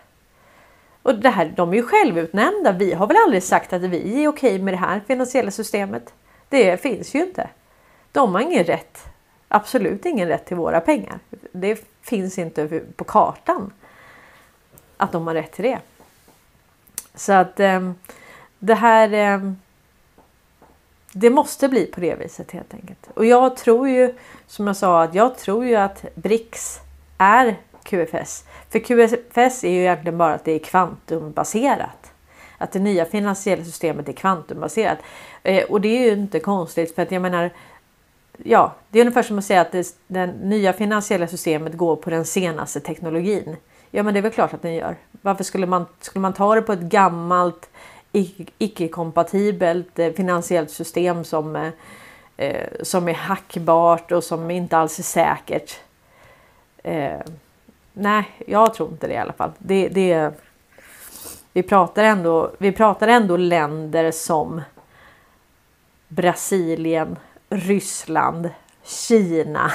[1.01, 2.71] Och det här, de är ju självutnämnda.
[2.71, 6.13] Vi har väl aldrig sagt att vi är okej med det här finansiella systemet.
[6.49, 7.49] Det finns ju inte.
[8.11, 9.05] De har ingen rätt,
[9.47, 11.19] absolut ingen rätt till våra pengar.
[11.51, 13.73] Det finns inte på kartan
[14.97, 15.79] att de har rätt till det.
[17.15, 17.95] Så att ehm,
[18.59, 19.55] det här ehm,
[21.13, 23.09] det måste bli på det viset helt enkelt.
[23.13, 24.13] Och jag tror ju
[24.47, 26.79] som jag sa att jag tror ju att BRICS
[27.17, 28.43] är QFS.
[28.69, 32.11] För QFS är ju egentligen bara att det är kvantumbaserat.
[32.57, 34.97] Att det nya finansiella systemet är kvantumbaserat.
[35.43, 37.51] Eh, och det är ju inte konstigt för att jag menar
[38.43, 42.09] Ja, det är ungefär som att säga att det, det nya finansiella systemet går på
[42.09, 43.55] den senaste teknologin.
[43.91, 44.95] Ja, men det är väl klart att den gör.
[45.11, 47.69] Varför skulle man, skulle man ta det på ett gammalt
[48.57, 51.71] icke-kompatibelt eh, finansiellt system som eh,
[52.37, 55.79] eh, som är hackbart och som inte alls är säkert.
[57.93, 59.51] Nej, jag tror inte det i alla fall.
[59.57, 60.31] Det, det,
[61.53, 64.61] vi, pratar ändå, vi pratar ändå länder som
[66.07, 67.17] Brasilien,
[67.49, 68.49] Ryssland,
[68.83, 69.71] Kina,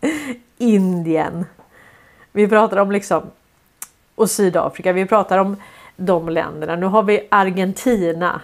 [0.58, 1.46] Indien.
[2.32, 3.22] Vi pratar om liksom
[4.14, 4.92] och Sydafrika.
[4.92, 5.56] Vi pratar om
[6.00, 6.76] de länderna.
[6.76, 8.40] Nu har vi Argentina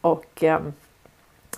[0.00, 0.72] och ehm,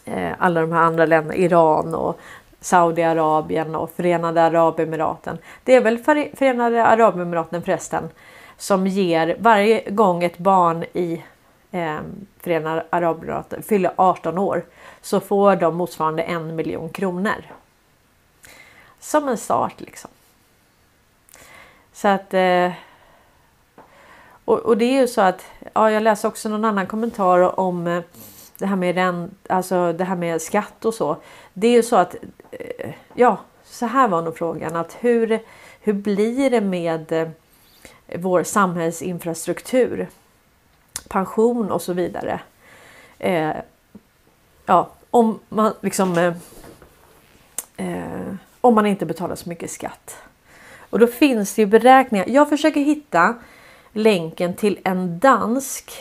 [0.04, 2.20] eh, alla de här andra länderna, Iran och
[2.60, 5.38] Saudiarabien och Förenade Arabemiraten.
[5.64, 5.98] Det är väl
[6.34, 8.08] Förenade Arabemiraten förresten
[8.56, 11.24] som ger varje gång ett barn i
[11.70, 11.98] eh,
[12.40, 14.64] Förenade Arabemiraten fyller 18 år
[15.00, 17.44] så får de motsvarande en miljon kronor.
[19.00, 20.10] Som en start liksom.
[21.92, 22.72] Så att eh,
[24.50, 25.44] och, och, det är ju så att
[25.74, 28.02] ja, jag läste också någon annan kommentar om eh,
[28.58, 31.16] det här med den, alltså det här med skatt och så.
[31.52, 32.16] Det är ju så att
[32.50, 35.40] eh, ja, så här var nog frågan att hur,
[35.80, 37.28] hur blir det med eh,
[38.14, 40.08] vår samhällsinfrastruktur?
[41.08, 42.40] Pension och så vidare.
[43.18, 43.52] Eh,
[44.66, 46.34] ja, om man liksom eh,
[47.76, 50.16] eh, om man inte betalar så mycket skatt.
[50.90, 52.24] Och då finns det ju beräkningar.
[52.28, 53.34] Jag försöker hitta
[53.92, 55.92] länken till en dansk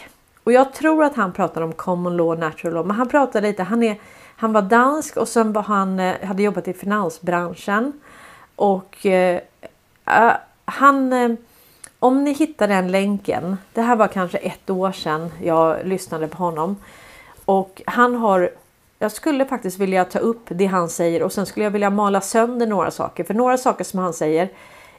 [0.44, 3.64] och jag tror att han pratar om common law, natural law, men han pratar lite.
[3.64, 3.98] Han, är,
[4.36, 7.94] han var dansk och sen var han, eh, hade jobbat i finansbranschen
[8.56, 9.40] och eh,
[10.06, 10.34] eh,
[10.66, 11.32] han eh,
[12.00, 13.58] om ni hittar den länken.
[13.74, 16.76] Det här var kanske ett år sedan jag lyssnade på honom
[17.46, 18.50] och han har
[19.00, 22.22] jag skulle faktiskt vilja ta upp det han säger och sen skulle jag vilja mala
[22.22, 23.24] sönder några saker.
[23.24, 24.50] För några saker som han säger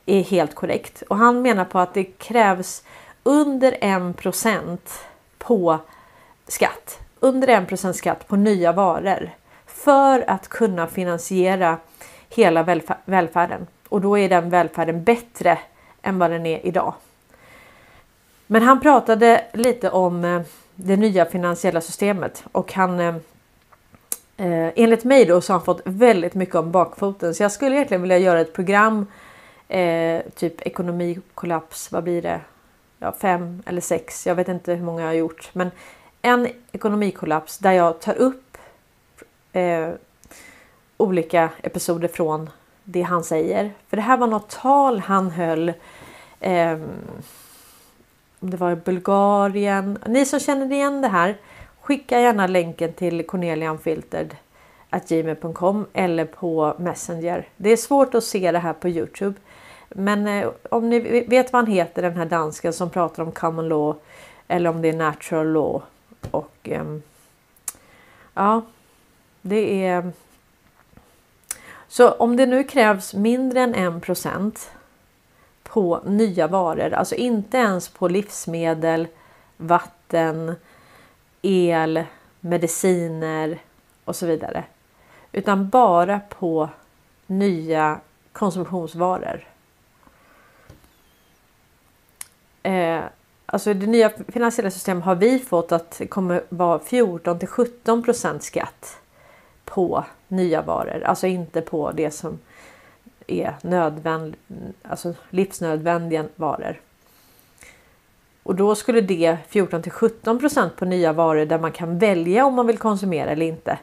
[0.07, 1.03] är helt korrekt.
[1.09, 2.83] Och han menar på att det krävs
[3.23, 4.79] under 1%
[5.39, 5.79] på
[6.49, 6.99] skatt.
[7.21, 9.31] Under 1% skatt på nya varor.
[9.67, 11.79] För att kunna finansiera
[12.29, 12.63] hela
[13.05, 13.67] välfärden.
[13.89, 15.59] Och då är den välfärden bättre
[16.03, 16.95] än vad den är idag.
[18.47, 20.41] Men han pratade lite om eh,
[20.75, 23.15] det nya finansiella systemet och han eh,
[24.37, 27.75] eh, enligt mig då så har han fått väldigt mycket om bakfoten så jag skulle
[27.75, 29.07] egentligen vilja göra ett program
[29.71, 32.41] eh, typ ekonomikollaps, vad blir det?
[32.99, 35.51] Ja, fem eller sex, jag vet inte hur många jag har gjort.
[35.53, 35.71] Men
[36.23, 38.59] en ekonomikollaps där jag tar upp
[39.53, 39.89] eh,
[40.97, 42.51] olika episoder från
[42.85, 43.73] det han säger.
[43.89, 45.73] För det här var något tal han höll
[46.41, 46.79] eh,
[48.41, 49.99] om det var i Bulgarien.
[50.07, 51.37] Ni som känner igen det här,
[51.81, 57.49] skicka gärna länken till cornelianfiltered.gmail.com eller på Messenger.
[57.57, 59.35] Det är svårt att se det här på Youtube.
[59.95, 63.69] Men eh, om ni vet vad han heter, den här dansken som pratar om common
[63.69, 63.97] law
[64.49, 65.83] eller om det är natural law.
[66.31, 66.85] Och eh,
[68.35, 68.63] ja,
[69.43, 70.13] det är.
[71.89, 74.69] Så om det nu krävs mindre än 1%
[75.63, 79.09] på nya varor, alltså inte ens på livsmedel,
[79.57, 80.55] vatten,
[81.43, 82.05] el,
[82.41, 83.59] mediciner
[84.05, 84.65] och så vidare.
[85.33, 86.69] Utan bara på
[87.27, 88.01] nya
[88.33, 89.50] konsumtionsvaror.
[92.63, 93.01] Eh,
[93.47, 98.03] alltså det nya finansiella systemet har vi fått att det kommer vara 14 till 17
[98.03, 99.01] procent skatt
[99.65, 102.39] på nya varor, alltså inte på det som
[103.27, 104.37] är nödvänd,
[104.83, 106.81] alltså livsnödvändiga varor.
[108.43, 112.45] Och då skulle det 14 till 17 procent på nya varor där man kan välja
[112.45, 113.79] om man vill konsumera eller inte.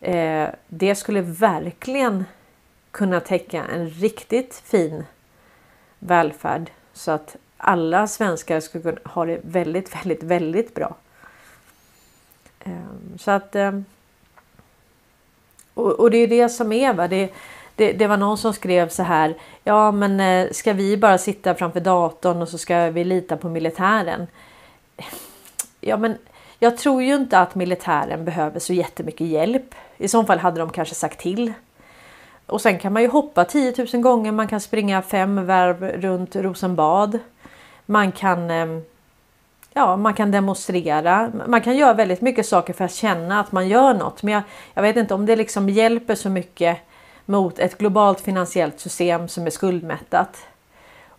[0.00, 2.24] Eh, det skulle verkligen
[2.90, 5.04] kunna täcka en riktigt fin
[5.98, 10.96] välfärd så att alla svenskar skulle kunna ha det väldigt, väldigt, väldigt bra.
[12.64, 13.56] Ehm, så att.
[13.56, 13.84] Ehm,
[15.74, 17.08] och, det är det som är va.
[17.08, 17.32] Det,
[17.76, 19.34] det, det, var någon som skrev så här.
[19.64, 23.48] Ja, men eh, ska vi bara sitta framför datorn och så ska vi lita på
[23.48, 24.26] militären?
[25.80, 26.18] Ja, men
[26.58, 29.74] jag tror ju inte att militären behöver så jättemycket hjälp.
[29.96, 31.52] I så fall hade de kanske sagt till.
[32.46, 34.32] Och sen kan man ju hoppa 10 000 gånger.
[34.32, 37.18] Man kan springa fem varv runt Rosenbad.
[37.86, 38.82] Man kan, ehm,
[39.72, 41.32] ja, man kan demonstrera.
[41.46, 44.22] Man kan göra väldigt mycket saker för att känna att man gör något.
[44.22, 44.42] Men jag,
[44.74, 46.78] jag vet inte om det liksom hjälper så mycket
[47.24, 50.46] mot ett globalt finansiellt system som är skuldmättat.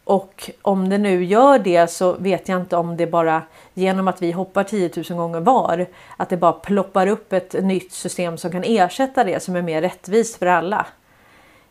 [0.03, 3.41] Och om det nu gör det så vet jag inte om det bara
[3.73, 5.85] genom att vi hoppar 10 000 gånger var
[6.17, 9.81] att det bara ploppar upp ett nytt system som kan ersätta det som är mer
[9.81, 10.85] rättvist för alla.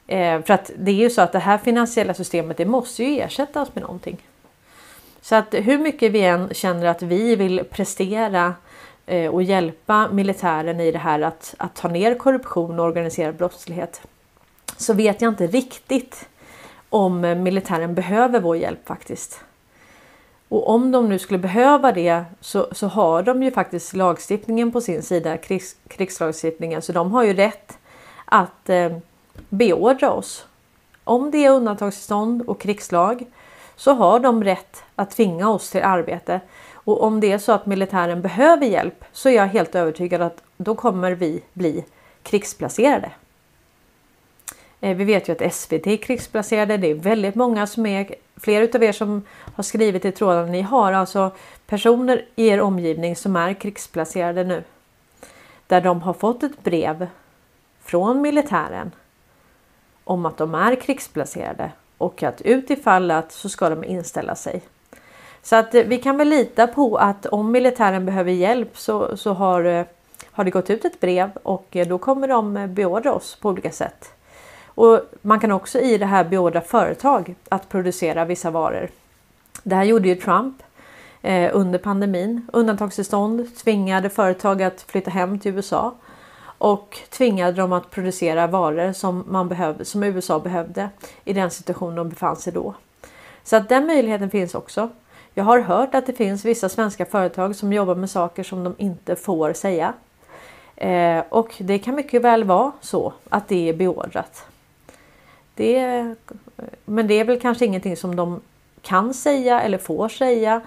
[0.06, 3.20] Eh, för att det är ju så att det här finansiella systemet det måste ju
[3.20, 4.18] ersättas med någonting.
[5.24, 8.54] Så att hur mycket vi än känner att vi vill prestera
[9.06, 14.02] eh, och hjälpa militären i det här att, att ta ner korruption och organiserad brottslighet
[14.76, 16.28] så vet jag inte riktigt
[16.88, 19.40] om militären behöver vår hjälp faktiskt.
[20.48, 24.80] Och om de nu skulle behöva det så, så har de ju faktiskt lagstiftningen på
[24.80, 27.78] sin sida, krigs, krigslagstiftningen, så de har ju rätt
[28.24, 28.96] att eh,
[29.48, 30.46] beordra oss.
[31.04, 33.24] Om det är undantagstillstånd och krigslag
[33.76, 36.40] så har de rätt att tvinga oss till arbete.
[36.72, 40.42] Och om det är så att militären behöver hjälp så är jag helt övertygad att
[40.56, 41.84] då kommer vi bli
[42.22, 43.10] krigsplacerade.
[44.80, 46.76] Eh, vi vet ju att SVT är krigsplacerade.
[46.76, 49.22] Det är väldigt många som är, fler utav er som
[49.54, 51.30] har skrivit i trådarna, ni har alltså
[51.66, 54.64] personer i er omgivning som är krigsplacerade nu.
[55.66, 57.06] Där de har fått ett brev
[57.82, 58.92] från militären
[60.04, 64.62] om att de är krigsplacerade och att utifall att så ska de inställa sig.
[65.42, 69.32] Så att eh, vi kan väl lita på att om militären behöver hjälp så, så
[69.32, 69.84] har, eh,
[70.30, 73.70] har det gått ut ett brev och eh, då kommer de beordra oss på olika
[73.70, 74.12] sätt.
[74.66, 78.88] Och man kan också i det här beordra företag att producera vissa varor.
[79.62, 80.62] Det här gjorde ju Trump
[81.22, 82.48] eh, under pandemin.
[82.52, 85.94] Undantagstillstånd tvingade företag att flytta hem till USA
[86.58, 90.88] och tvingade dem att producera varor som, man behövde, som USA behövde
[91.24, 92.74] i den situation de befann sig då.
[93.44, 94.88] Så att den möjligheten finns också.
[95.34, 98.74] Jag har hört att det finns vissa svenska företag som jobbar med saker som de
[98.78, 99.92] inte får säga.
[100.76, 104.46] Eh, och det kan mycket väl vara så att det är beordrat.
[105.54, 106.14] Det,
[106.84, 108.40] men det är väl kanske ingenting som de
[108.82, 110.60] kan säga eller får säga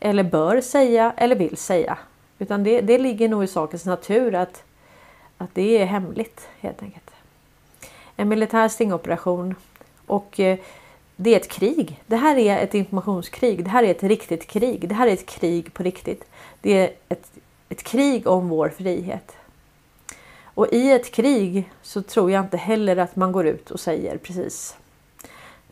[0.00, 1.98] eller bör säga eller vill säga.
[2.38, 4.62] Utan det, det ligger nog i sakens natur att,
[5.44, 7.10] att det är hemligt helt enkelt.
[8.16, 9.54] En militär stingoperation
[10.06, 10.58] och eh,
[11.16, 12.02] det är ett krig.
[12.06, 13.64] Det här är ett informationskrig.
[13.64, 14.88] Det här är ett riktigt krig.
[14.88, 16.24] Det här är ett krig på riktigt.
[16.60, 17.30] Det är ett,
[17.68, 19.36] ett krig om vår frihet.
[20.42, 24.18] Och i ett krig så tror jag inte heller att man går ut och säger
[24.18, 24.76] precis,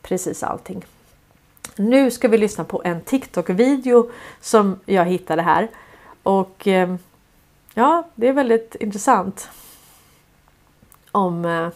[0.02, 0.84] precis allting.
[1.76, 4.10] Nu ska vi lyssna på en TikTok-video
[4.40, 5.68] som jag hittade här.
[6.22, 6.94] Och eh,
[7.74, 9.48] ja, det är väldigt intressant.
[11.12, 11.44] Om...
[11.44, 11.70] Eh,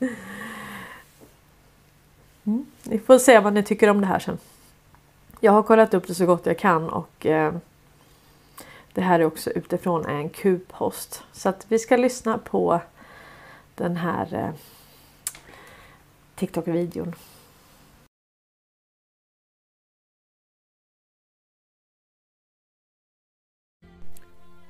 [2.44, 4.38] mm, ni får se vad ni tycker om det här sen.
[5.40, 7.54] Jag har kollat upp det så gott jag kan och eh,
[8.92, 11.24] det här är också utifrån en Q-post.
[11.32, 12.80] Så att vi ska lyssna på
[13.74, 14.50] den här eh,
[16.34, 17.14] TikTok-videon.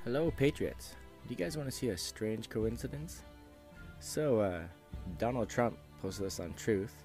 [0.05, 0.97] Hello, Patriots.
[1.26, 3.22] Do you guys want to see a strange coincidence?
[4.07, 4.61] So, uh,
[5.19, 7.03] Donald Trump posted this on Truth,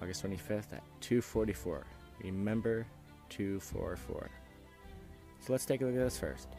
[0.00, 1.82] August 25th at 2:44.
[2.22, 2.86] Remember
[3.30, 4.30] 244.
[5.40, 6.50] So let's take a look at this first.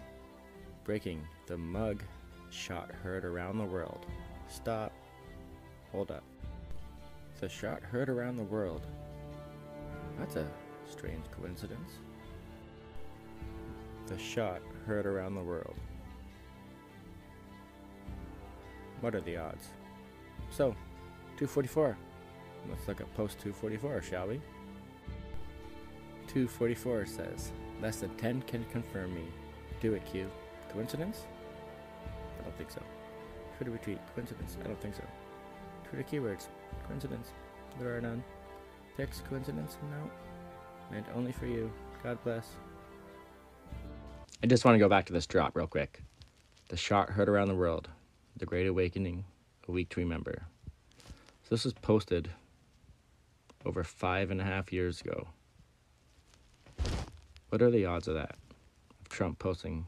[0.84, 2.04] Breaking the mug
[2.50, 4.06] shot heard around the world.
[4.50, 4.92] Stop.
[5.94, 6.26] Hold up.
[7.40, 8.86] The shot heard around the world.
[10.20, 10.46] That's a
[10.86, 11.94] strange coincidence.
[14.08, 15.80] The shot heard around the world.
[19.04, 19.68] What are the odds?
[20.50, 20.70] So,
[21.36, 21.98] 244.
[22.70, 24.36] Let's look at post 244, shall we?
[26.28, 27.52] 244 says,
[27.82, 29.26] Less than 10 can confirm me.
[29.82, 30.32] Do it, Q.
[30.72, 31.26] Coincidence?
[32.40, 32.82] I don't think so.
[33.58, 34.00] Twitter retweet.
[34.16, 34.56] Coincidence?
[34.64, 35.04] I don't think so.
[35.90, 36.48] Twitter keywords.
[36.88, 37.34] Coincidence?
[37.80, 38.24] There are none.
[38.96, 39.22] Pics?
[39.30, 39.76] Coincidence?
[39.92, 40.10] No.
[40.94, 41.70] Meant only for you.
[42.04, 42.52] God bless.
[44.42, 46.02] I just want to go back to this drop real quick.
[46.70, 47.90] The shot heard around the world.
[48.36, 49.26] The Great Awakening,
[49.68, 50.46] a week to remember.
[51.44, 52.30] So this was posted
[53.66, 55.28] over five and a half years ago.
[57.50, 58.36] What are the odds of that?
[59.02, 59.86] Of Trump posting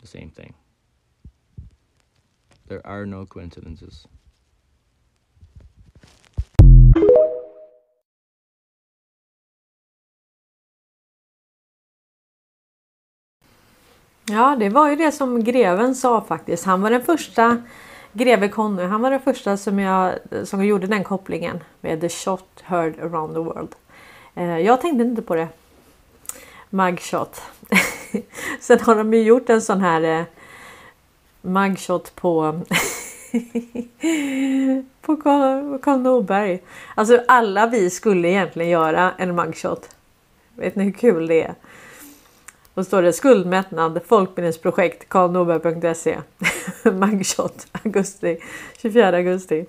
[0.00, 0.54] the same thing?
[2.66, 4.06] There are no coincidences.
[14.26, 16.64] Ja, det var ju det som greven sa faktiskt.
[16.64, 17.62] Han var den första,
[18.12, 20.12] greve Conny, han var den första som, jag,
[20.44, 23.74] som gjorde den kopplingen med the shot heard around the world.
[24.34, 25.48] Eh, jag tänkte inte på det
[26.70, 27.42] mugshot.
[28.60, 30.24] Sen har de ju gjort en sån här eh,
[31.40, 32.60] mugshot på
[35.00, 35.16] på
[35.82, 36.62] Karl Norberg.
[36.94, 39.88] Alltså alla vi skulle egentligen göra en mugshot.
[40.54, 41.54] Vet ni hur kul det är?
[42.74, 46.18] Och står det skuldmättnad folkbildningsprojekt karlnorberg.se
[46.90, 48.38] mugshot augusti
[48.78, 49.66] 24 augusti.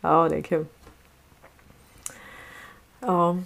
[0.00, 0.66] Ja, det är kul.
[3.00, 3.36] Ja.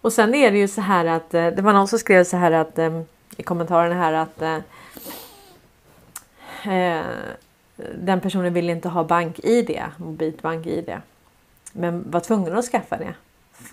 [0.00, 2.36] Och sen är det ju så här att eh, det var någon som skrev så
[2.36, 3.02] här att eh,
[3.36, 4.58] i kommentarerna här att eh,
[6.74, 7.06] eh,
[7.94, 10.96] den personen vill inte ha bank-id, mobilt bank-id.
[11.72, 13.14] Men var tvungen att skaffa det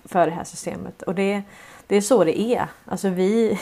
[0.05, 1.01] för det här systemet.
[1.01, 1.43] Och det,
[1.87, 2.67] det är så det är.
[2.85, 3.59] Alltså vi,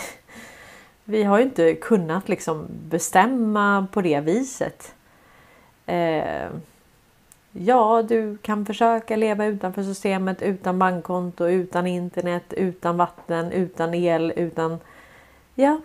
[1.04, 4.94] vi har ju inte kunnat liksom bestämma på det viset.
[5.86, 6.48] Eh,
[7.52, 14.34] ja, du kan försöka leva utanför systemet utan bankkonto, utan internet, utan vatten, utan el,
[14.36, 14.80] utan...
[15.56, 15.82] Ja,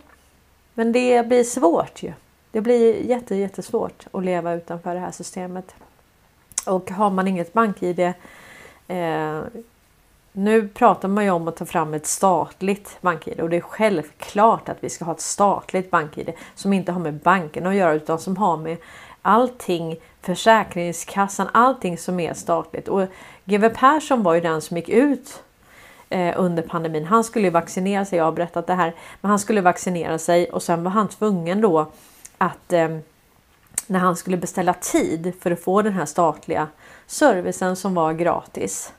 [0.74, 2.12] men det blir svårt ju.
[2.51, 5.74] Det blir jätte, jättesvårt att leva utanför det här systemet.
[6.66, 7.99] Och har man inget bank-id
[8.89, 9.41] eh,
[10.39, 14.68] nu pratar man ju om att ta fram ett statligt bank-id och det är självklart
[14.68, 18.18] att vi ska ha ett statligt bank-id som inte har med banken att göra utan
[18.18, 18.76] som har med
[19.22, 22.89] allting, Försäkringskassan, allting som är statligt.
[22.89, 23.07] Och
[23.45, 25.43] GW Persson var ju den som gick ut
[26.09, 27.05] eh, under pandemin.
[27.05, 30.62] Han skulle vaccinera sig, jag har berättat det här, men han skulle vaccinera sig och
[30.62, 31.93] sen var han tvungen då
[32.39, 32.89] att eh,
[33.86, 36.68] när han skulle beställa tid för att få den här statliga
[37.07, 38.93] servicen som var gratis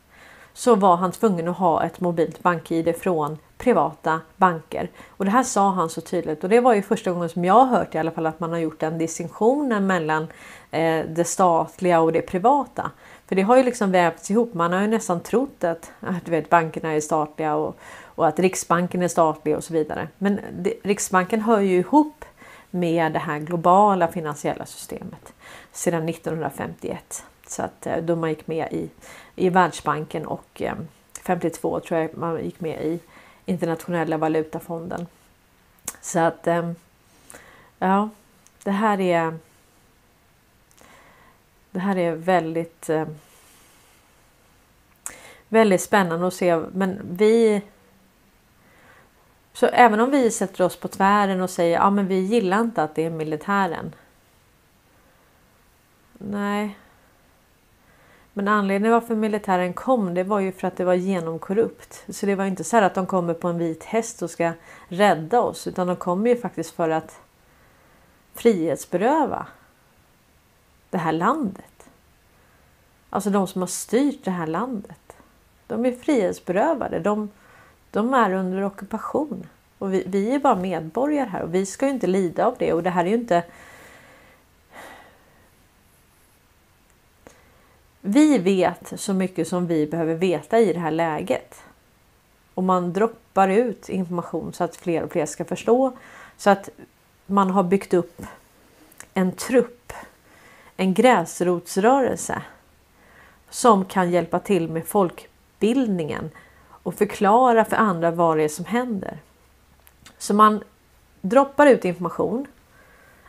[0.60, 4.90] så var han tvungen att ha ett mobilt bank-id från privata banker.
[5.10, 7.54] Och det här sa han så tydligt och det var ju första gången som jag
[7.54, 10.28] har hört i alla fall att man har gjort den distinktionen mellan
[10.72, 12.92] eh, det statliga och det privata.
[13.28, 14.54] För det har ju liksom vävts ihop.
[14.54, 18.40] Man har ju nästan trott att, att du vet, bankerna är statliga och, och att
[18.40, 20.08] Riksbanken är statlig och så vidare.
[20.18, 22.26] Men det, Riksbanken hör ju ihop
[22.70, 25.34] med det här globala finansiella systemet
[25.72, 27.24] sedan 1951.
[27.50, 28.90] Så att eh, då man gick med i,
[29.36, 30.76] i Världsbanken och eh,
[31.22, 33.00] 52 tror jag man gick med i
[33.46, 35.08] Internationella valutafonden.
[36.02, 36.72] Så att eh,
[37.80, 38.10] ja,
[38.64, 39.38] det här är.
[41.72, 42.90] Det här är väldigt.
[45.52, 47.62] Väldigt spännande att se, men vi.
[49.54, 52.84] Så även om vi sätter oss på tvären och säger ja, men vi gillar inte
[52.84, 53.96] att det är militären.
[56.14, 56.78] Nej,
[58.34, 62.06] men anledningen varför militären kom det var ju för att det var genomkorrupt.
[62.10, 64.52] Så det var inte så att de kommer på en vit häst och ska
[64.88, 67.20] rädda oss utan de kommer ju faktiskt för att
[68.34, 69.46] frihetsberöva
[70.90, 71.90] det här landet.
[73.10, 75.18] Alltså de som har styrt det här landet.
[75.68, 77.00] De är frihetsberövade.
[77.00, 77.30] De,
[77.92, 79.48] de är under ockupation.
[79.78, 82.74] Och vi, vi är bara medborgare här och vi ska ju inte lida av det.
[82.74, 83.44] Och det här är ju inte
[88.02, 91.62] Vi vet så mycket som vi behöver veta i det här läget.
[92.54, 95.92] Och man droppar ut information så att fler och fler ska förstå.
[96.38, 96.70] Så att
[97.26, 98.22] man har byggt upp
[99.14, 99.94] en trupp,
[100.78, 102.42] en gräsrotsrörelse
[103.50, 106.32] som kan hjälpa till med folkbildningen
[106.68, 109.18] och förklara för andra vad det är som händer.
[110.18, 110.64] Så man
[111.22, 112.48] droppar ut information,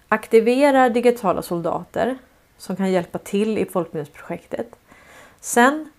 [0.08, 2.18] aktiverar digitala soldater
[2.60, 4.76] som kan hjälpa till i folkbildningsprojektet.
[5.40, 5.90] Sen,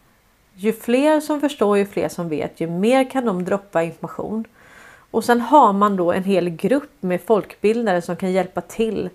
[0.56, 4.46] ju fler som förstår, ju fler som vet, ju mer kan de droppa information.
[5.12, 9.10] Och sen har man då en hel grupp med folkbildare som kan hjälpa till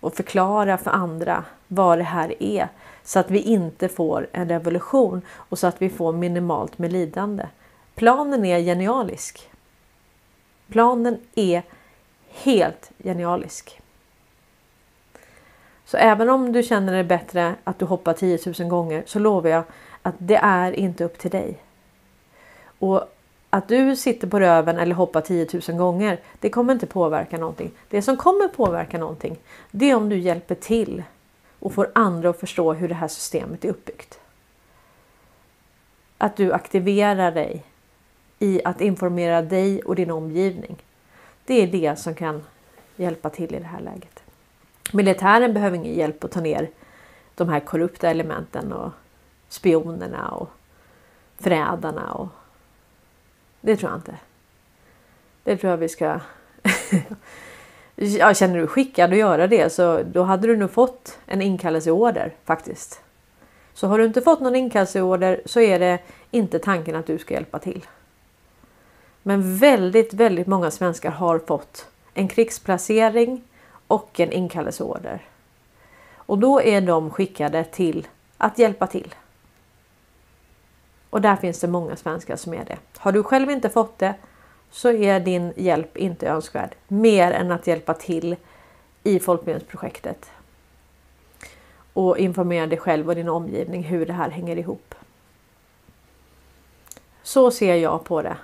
[0.00, 2.68] och förklara för andra vad det här är
[3.04, 7.46] så att vi inte får en revolution och så att vi får minimalt med lidande.
[7.94, 9.50] Planen är genialisk.
[10.68, 11.62] Planen är
[12.28, 13.80] helt genialisk.
[15.86, 19.50] Så även om du känner det bättre att du hoppar 10 000 gånger så lovar
[19.50, 19.64] jag
[20.02, 21.58] att det är inte upp till dig.
[22.78, 23.04] Och
[23.50, 27.70] att du sitter på röven eller hoppar 10 000 gånger, det kommer inte påverka någonting.
[27.88, 29.38] Det som kommer påverka någonting,
[29.70, 31.02] det är om du hjälper till
[31.58, 34.18] och får andra att förstå hur det här systemet är uppbyggt.
[36.18, 37.62] Att du aktiverar dig
[38.38, 40.76] i att informera dig och din omgivning.
[41.44, 42.44] Det är det som kan
[42.96, 44.25] hjälpa till i det här läget.
[44.92, 46.70] Militären behöver ingen hjälp att ta ner
[47.34, 48.92] de här korrupta elementen och
[49.48, 50.48] spionerna och
[51.38, 52.12] förrädarna.
[52.12, 52.28] Och...
[53.60, 54.16] Det tror jag inte.
[55.44, 56.20] Det tror jag vi ska...
[57.96, 62.34] ja, känner du skickad att göra det så då hade du nog fått en inkallelseorder
[62.44, 63.00] faktiskt.
[63.74, 65.98] Så har du inte fått någon inkallelseorder så är det
[66.30, 67.86] inte tanken att du ska hjälpa till.
[69.22, 73.42] Men väldigt, väldigt många svenskar har fått en krigsplacering
[73.86, 75.24] och en inkallelseorder.
[76.14, 78.06] Och då är de skickade till
[78.38, 79.14] att hjälpa till.
[81.10, 82.78] Och där finns det många svenskar som är det.
[82.96, 84.14] Har du själv inte fått det
[84.70, 86.74] så är din hjälp inte önskvärd.
[86.88, 88.36] Mer än att hjälpa till
[89.02, 90.30] i Folkbildningsprojektet.
[91.92, 94.94] Och informera dig själv och din omgivning hur det här hänger ihop.
[97.22, 98.36] Så ser jag på det.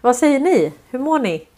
[0.00, 0.72] Vad säger ni?
[0.90, 1.48] Hur mår ni?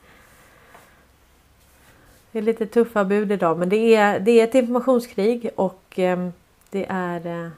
[2.32, 6.28] Det är lite tuffa bud idag men det är, det är ett informationskrig och eh,
[6.70, 7.26] det är...
[7.26, 7.50] Eh,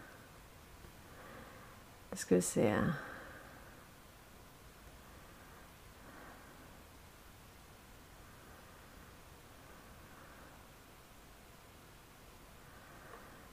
[2.10, 2.74] nu ska vi se.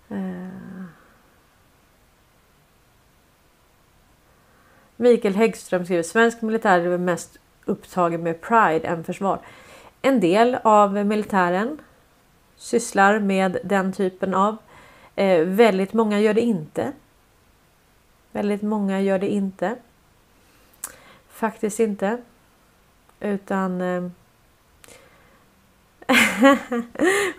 [0.10, 0.48] Eh.
[4.96, 9.40] Mikael Häggström skriver svensk militär är mest upptagen med pride än försvar.
[10.02, 11.82] En del av militären
[12.58, 14.58] sysslar med den typen av.
[15.16, 16.91] Eh, väldigt många gör det inte.
[18.32, 19.76] Väldigt många gör det inte.
[21.30, 22.18] Faktiskt inte.
[23.20, 24.04] Utan eh,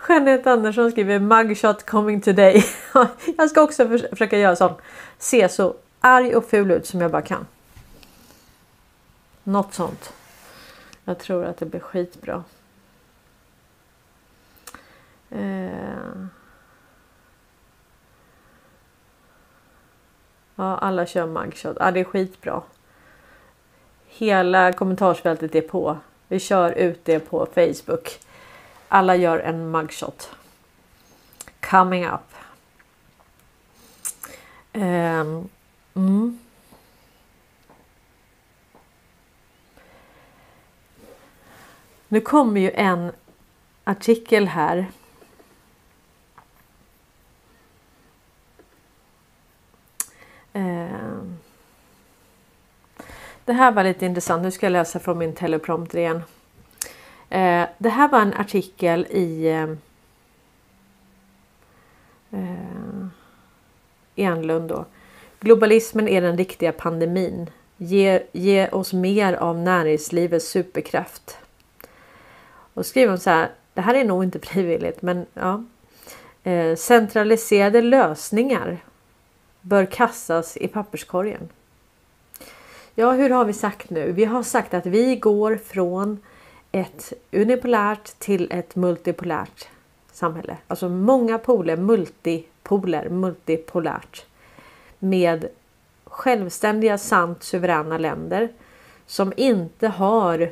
[0.09, 2.65] Jeanette Andersson skriver mugshot coming today.
[3.37, 4.73] jag ska också försöka göra sån.
[5.17, 7.45] Se så arg och ful ut som jag bara kan.
[9.43, 10.13] Något sånt.
[11.05, 12.43] Jag tror att det blir skitbra.
[15.29, 16.25] Eh.
[20.55, 21.77] Ja, alla kör mugshot.
[21.79, 22.61] Ja, det är skitbra.
[24.07, 25.97] Hela kommentarsfältet är på.
[26.27, 28.19] Vi kör ut det på Facebook.
[28.87, 30.31] Alla gör en mugshot.
[31.61, 32.33] Coming up.
[34.73, 35.49] Um,
[35.93, 36.39] mm.
[42.13, 43.11] Nu kommer ju en
[43.83, 44.85] artikel här.
[50.53, 51.37] Ehm.
[53.45, 54.43] Det här var lite intressant.
[54.43, 56.23] Nu ska jag läsa från min teleprompter igen.
[57.29, 59.77] Ehm, det här var en artikel i ehm,
[62.31, 63.07] eh,
[64.15, 64.85] Enlund då.
[65.39, 67.49] Globalismen är den riktiga pandemin.
[67.77, 71.37] Ge, ge oss mer av näringslivets superkraft.
[72.73, 73.51] Och skriver hon så här.
[73.73, 75.63] Det här är nog inte frivilligt men ja.
[76.43, 78.77] Eh, centraliserade lösningar
[79.61, 81.49] bör kastas i papperskorgen.
[82.95, 84.11] Ja, hur har vi sagt nu?
[84.11, 86.19] Vi har sagt att vi går från
[86.71, 89.67] ett unipolärt till ett multipolärt
[90.11, 90.57] samhälle.
[90.67, 94.25] Alltså många poler, multipoler, multipolärt.
[94.99, 95.47] Med
[96.05, 98.49] självständiga, sant suveräna länder
[99.05, 100.51] som inte har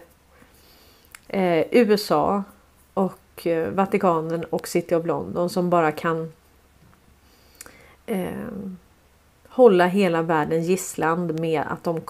[1.31, 2.43] eh, USA
[2.93, 6.31] och eh, Vatikanen och City of London som bara kan
[8.05, 8.31] eh,
[9.47, 12.01] hålla hela världen gisslan med att de,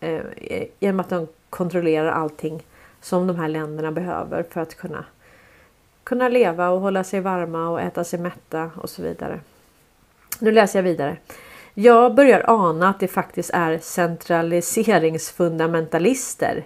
[0.00, 2.62] eh, eh, genom att de kontrollerar allting
[3.00, 5.04] som de här länderna behöver för att kunna,
[6.04, 9.40] kunna leva och hålla sig varma och äta sig mätta och så vidare.
[10.38, 11.16] Nu läser jag vidare.
[11.74, 16.64] Jag börjar ana att det faktiskt är centraliseringsfundamentalister.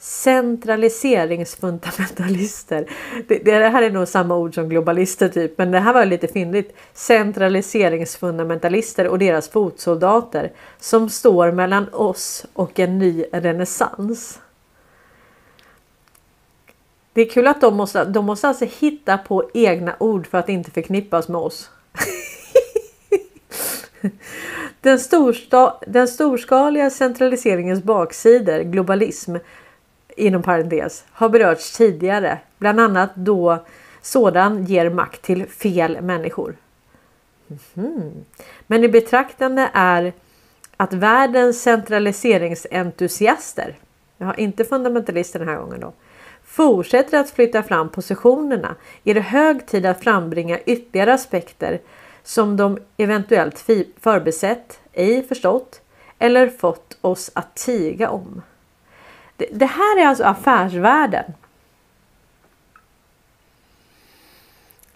[0.00, 2.86] Centraliseringsfundamentalister.
[3.28, 6.28] Det, det här är nog samma ord som globalister typ, men det här var lite
[6.28, 6.76] fyndigt.
[6.94, 14.40] Centraliseringsfundamentalister och deras fotsoldater som står mellan oss och en ny renässans.
[17.12, 20.48] Det är kul att de måste, de måste alltså hitta på egna ord för att
[20.48, 21.70] inte förknippas med oss.
[24.80, 29.36] den, storsta, den storskaliga centraliseringens baksidor, globalism
[30.16, 32.38] inom parentes, har berörts tidigare.
[32.58, 33.64] Bland annat då
[34.02, 36.56] sådan ger makt till fel människor.
[37.76, 38.24] Mm.
[38.66, 40.12] Men i betraktande är
[40.76, 43.78] att världens centraliseringsentusiaster,
[44.18, 45.92] jag har inte fundamentalister den här gången då,
[46.44, 51.80] fortsätter att flytta fram positionerna är det hög tid att frambringa ytterligare aspekter
[52.22, 53.58] som de eventuellt
[54.00, 55.80] förbesett, ej förstått
[56.18, 58.42] eller fått oss att tiga om.
[59.40, 61.24] Det, det här är alltså affärsvärlden.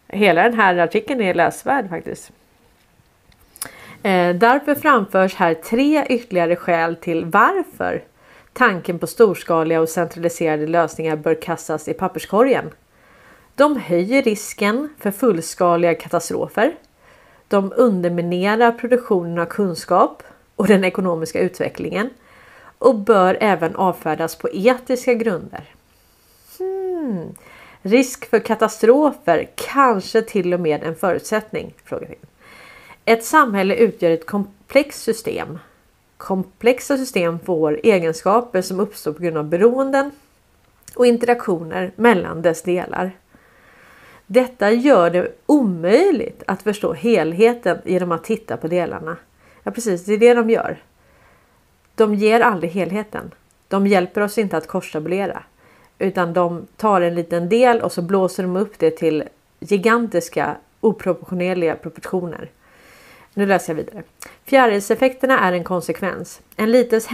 [0.09, 2.33] Hela den här artikeln är läsvärd faktiskt.
[4.03, 8.03] Eh, därför framförs här tre ytterligare skäl till varför
[8.55, 12.71] Tanken på storskaliga och centraliserade lösningar bör kastas i papperskorgen.
[13.55, 16.75] De höjer risken för fullskaliga katastrofer.
[17.49, 20.23] De underminerar produktionen av kunskap
[20.57, 22.11] och den ekonomiska utvecklingen
[22.79, 25.65] och bör även avfärdas på etiska grunder.
[26.59, 27.35] Hmm.
[27.83, 31.75] Risk för katastrofer kanske till och med en förutsättning?
[33.05, 35.59] Ett samhälle utgör ett komplext system
[36.25, 40.11] Komplexa system får egenskaper som uppstår på grund av beroenden
[40.95, 43.13] och interaktioner mellan dess delar.
[44.27, 49.17] Detta gör det omöjligt att förstå helheten genom att titta på delarna.
[49.63, 50.83] Ja precis, det är det de gör.
[51.95, 53.31] De ger aldrig helheten.
[53.69, 55.43] De hjälper oss inte att korstabulera.
[55.99, 59.25] Utan de tar en liten del och så blåser de upp det till
[59.61, 62.51] gigantiska oproportionerliga proportioner.
[63.35, 64.03] Nu läser jag vidare.
[64.45, 66.41] Fjärilseffekterna är en konsekvens.
[66.57, 67.09] En, lites,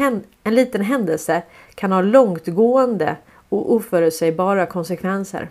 [0.44, 1.42] en liten händelse
[1.74, 3.16] kan ha långtgående
[3.48, 5.48] och oförutsägbara konsekvenser.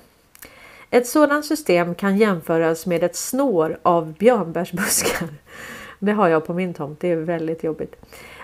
[0.90, 5.28] Ett sådant system kan jämföras med ett snår av björnbärsbuskar.
[6.00, 7.00] Det har jag på min tomt.
[7.00, 7.96] Det är väldigt jobbigt.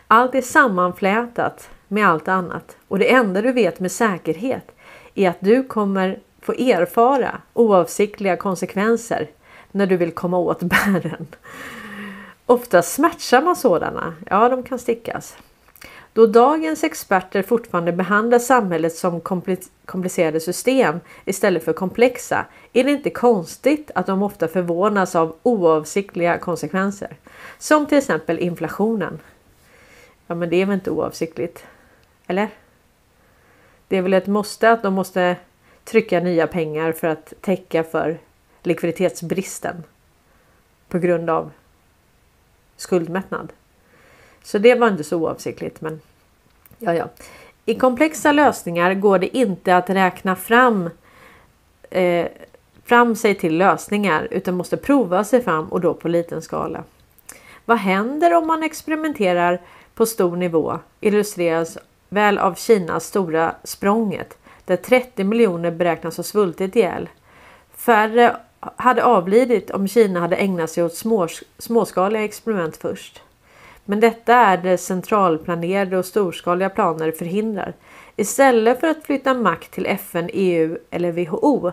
[0.07, 4.71] Allt är sammanflätat med allt annat och det enda du vet med säkerhet
[5.15, 9.29] är att du kommer få erfara oavsiktliga konsekvenser
[9.71, 11.27] när du vill komma åt bären.
[12.45, 15.37] Ofta smärtsamma sådana, ja de kan stickas.
[16.13, 19.21] Då dagens experter fortfarande behandlar samhället som
[19.85, 26.37] komplicerade system istället för komplexa är det inte konstigt att de ofta förvånas av oavsiktliga
[26.37, 27.17] konsekvenser.
[27.57, 29.19] Som till exempel inflationen.
[30.27, 31.65] Ja men det är väl inte oavsiktligt?
[32.27, 32.49] Eller?
[33.87, 35.35] Det är väl ett måste att de måste
[35.83, 38.17] trycka nya pengar för att täcka för
[38.63, 39.83] likviditetsbristen
[40.87, 41.51] på grund av
[42.77, 43.53] skuldmättnad.
[44.43, 45.81] Så det var inte så oavsiktligt.
[45.81, 46.01] Men
[46.79, 47.09] ja, ja.
[47.65, 50.89] I komplexa lösningar går det inte att räkna fram,
[51.89, 52.27] eh,
[52.83, 56.83] fram sig till lösningar utan måste prova sig fram och då på liten skala.
[57.65, 59.61] Vad händer om man experimenterar
[59.95, 61.77] på stor nivå illustreras
[62.09, 67.09] väl av Kinas stora språnget där 30 miljoner beräknas ha svultit ihjäl.
[67.75, 71.27] Färre hade avlidit om Kina hade ägnat sig åt små,
[71.57, 73.21] småskaliga experiment först.
[73.85, 77.73] Men detta är det centralplanerade och storskaliga planer förhindrar.
[78.15, 81.71] Istället för att flytta makt till FN, EU eller WHO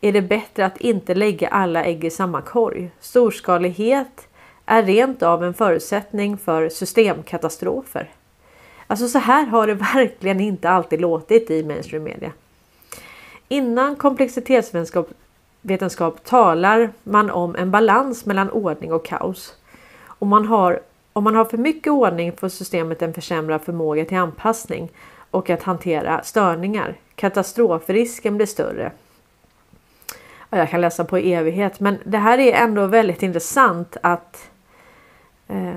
[0.00, 2.90] är det bättre att inte lägga alla ägg i samma korg.
[3.00, 4.28] Storskalighet
[4.66, 8.10] är rent av en förutsättning för systemkatastrofer.
[8.86, 12.32] Alltså så här har det verkligen inte alltid låtit i mainstream media.
[13.48, 19.54] Innan komplexitetsvetenskap talar man om en balans mellan ordning och kaos.
[20.06, 20.80] Och man har
[21.12, 24.88] om man har för mycket ordning får systemet en försämrad förmåga till anpassning
[25.30, 26.94] och att hantera störningar.
[27.14, 28.92] Katastrofrisken blir större.
[30.50, 34.50] jag kan läsa på i evighet men det här är ändå väldigt intressant att
[35.48, 35.74] Eh,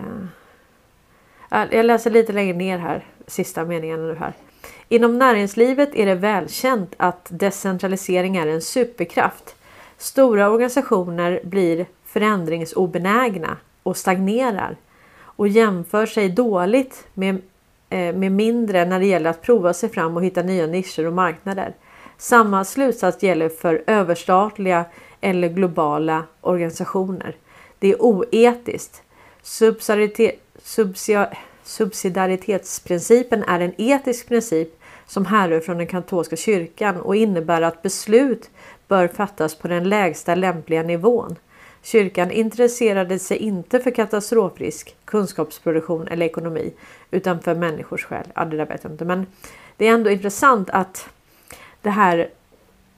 [1.49, 4.33] jag läser lite längre ner här, sista meningen nu här.
[4.89, 9.55] Inom näringslivet är det välkänt att decentralisering är en superkraft.
[9.97, 14.75] Stora organisationer blir förändringsobenägna och stagnerar
[15.19, 17.41] och jämför sig dåligt med,
[17.89, 21.13] eh, med mindre när det gäller att prova sig fram och hitta nya nischer och
[21.13, 21.73] marknader.
[22.17, 24.85] Samma slutsats gäller för överstatliga
[25.21, 27.35] eller globala organisationer.
[27.79, 29.03] Det är oetiskt.
[31.63, 34.69] Subsidiaritetsprincipen är en etisk princip
[35.05, 38.49] som härrör från den katolska kyrkan och innebär att beslut
[38.87, 41.35] bör fattas på den lägsta lämpliga nivån.
[41.81, 46.73] Kyrkan intresserade sig inte för katastrofrisk, kunskapsproduktion eller ekonomi
[47.11, 48.27] utan för människors själ.
[48.35, 49.25] Ja, det där vet jag inte, men
[49.77, 51.09] det är ändå intressant att
[51.81, 52.29] det här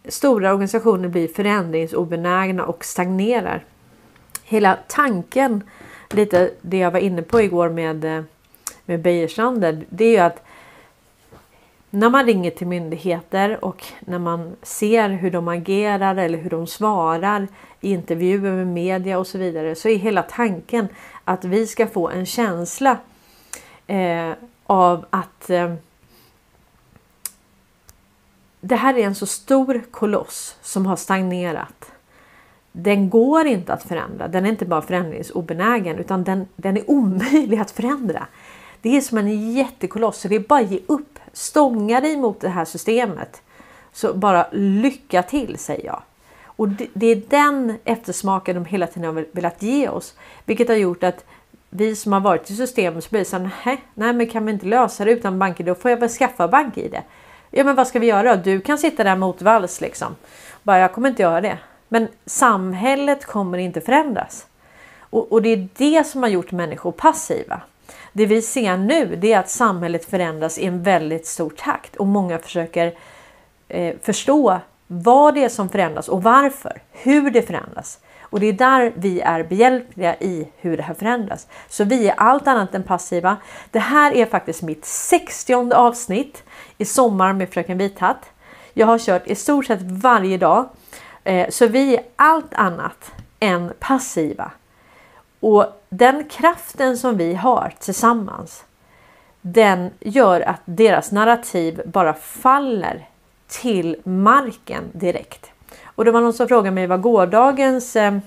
[0.06, 3.66] stora organisationer blir förändringsobenägna och stagnerar.
[4.43, 5.64] Hela tanken,
[6.14, 8.24] lite det jag var inne på igår med, eh,
[8.86, 10.43] med Beijersander, det är ju att
[11.89, 16.68] när man ringer till myndigheter och när man ser hur de agerar eller hur de
[16.68, 17.47] svarar
[17.82, 20.88] i intervjuer med media och så vidare så är hela tanken
[21.24, 22.97] att vi ska få en känsla
[23.88, 24.32] eh,
[24.66, 25.74] av att eh,
[28.62, 31.91] det här är en så stor koloss som har stagnerat.
[32.72, 34.28] Den går inte att förändra.
[34.28, 38.28] Den är inte bara förändringsobenägen utan den, den är omöjlig att förändra.
[38.82, 41.20] Det är som en jättekoloss så det är bara att ge upp.
[41.34, 43.41] Stånga dig mot det här systemet.
[43.93, 46.01] Så bara lycka till säger jag.
[46.45, 50.13] Och det, är den eftersmaken de hela tiden har velat ge oss.
[50.45, 51.26] Vilket har gjort att
[51.70, 54.51] vi som har varit i systemet så blir så här, nej, nej men kan vi
[54.51, 57.01] inte lösa det utan bank Då får jag väl skaffa bank-id.
[57.51, 58.36] Ja men vad ska vi göra?
[58.36, 60.15] Du kan sitta där mot vals liksom.
[60.63, 61.57] Bara jag kommer inte göra det.
[61.89, 64.47] Men samhället kommer inte förändras.
[64.99, 67.61] Och, och det är det som har gjort människor passiva.
[68.13, 72.07] Det vi ser nu det är att samhället förändras i en väldigt stor takt och
[72.07, 72.93] många försöker
[73.67, 77.99] eh, förstå vad det är som förändras och varför, hur det förändras.
[78.21, 81.47] Och det är där vi är behjälpliga i hur det här förändras.
[81.69, 83.37] Så vi är allt annat än passiva.
[83.71, 86.43] Det här är faktiskt mitt 60 avsnitt
[86.77, 88.25] i sommar med Fröken Vithatt.
[88.73, 90.69] Jag har kört i stort sett varje dag.
[91.30, 94.51] Eh, så vi är allt annat än passiva.
[95.39, 98.63] Och den kraften som vi har tillsammans
[99.41, 103.07] den gör att deras narrativ bara faller
[103.47, 105.51] till marken direkt.
[105.86, 107.95] Och det var någon som frågade mig vad gårdagens...
[107.95, 108.17] Eh,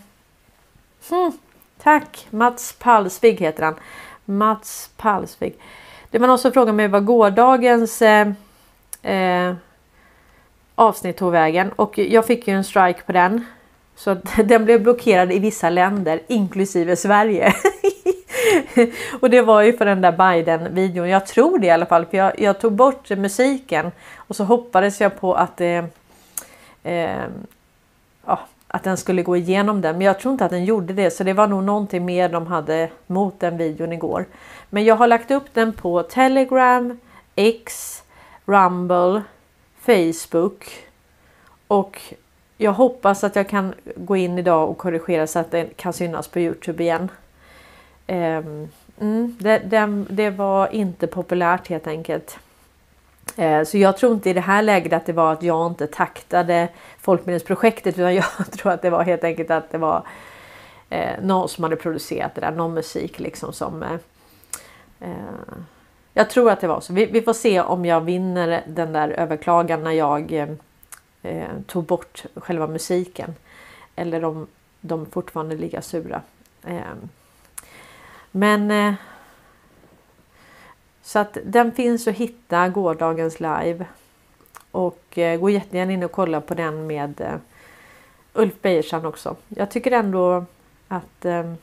[1.09, 1.33] hmm,
[1.83, 2.27] tack!
[2.31, 3.75] Mats Palsvig heter han.
[4.25, 5.59] Mats Palsvig.
[6.11, 8.29] Det var någon som frågade mig vad gårdagens eh,
[9.03, 9.55] eh,
[10.75, 13.47] avsnitt tog vägen och jag fick ju en strike på den.
[13.97, 14.15] Så
[14.45, 17.55] den blev blockerad i vissa länder inklusive Sverige.
[19.21, 21.09] och det var ju för den där Biden-videon.
[21.09, 25.01] Jag tror det i alla fall för jag, jag tog bort musiken och så hoppades
[25.01, 25.85] jag på att det
[26.83, 27.25] eh,
[28.27, 28.41] ja,
[28.75, 29.99] att den skulle gå igenom den.
[29.99, 31.11] Men jag tror inte att den gjorde det.
[31.11, 34.27] Så det var nog någonting mer de hade mot den videon igår.
[34.71, 36.99] Men jag har lagt upp den på Telegram,
[37.37, 37.99] X,
[38.45, 39.23] Rumble,
[39.85, 40.87] Facebook.
[41.69, 42.01] Och
[42.57, 46.29] jag hoppas att jag kan gå in idag och korrigera så att den kan synas
[46.29, 47.09] på Youtube igen.
[48.07, 48.69] Um,
[49.01, 52.39] mm, det, det, det, var inte populärt helt enkelt.
[53.37, 55.87] Eh, så jag tror inte i det här läget att det var att jag inte
[55.87, 56.69] taktade
[57.01, 60.07] Folkbildningsprojektet utan jag tror att det var helt enkelt att det var
[60.91, 65.09] eh, någon som hade producerat det där, någon musik liksom som eh,
[66.15, 66.93] jag tror att det var så.
[66.93, 70.49] Vi, vi, får se om jag vinner den där överklagan när jag eh,
[71.23, 73.35] eh tog bort själva musiken.
[73.97, 74.47] Eller om
[74.81, 76.23] de fortfarande ligger sura.
[76.67, 76.81] Eh,
[78.31, 78.95] men eh,
[81.03, 83.87] så att den finns att hitta gårdagens live.
[84.71, 87.35] Och eh, gå jättegärna in och kolla på den med eh,
[88.33, 89.37] Ulf Bejersson också.
[89.49, 90.45] Jag tycker ändå
[90.89, 91.55] att eh,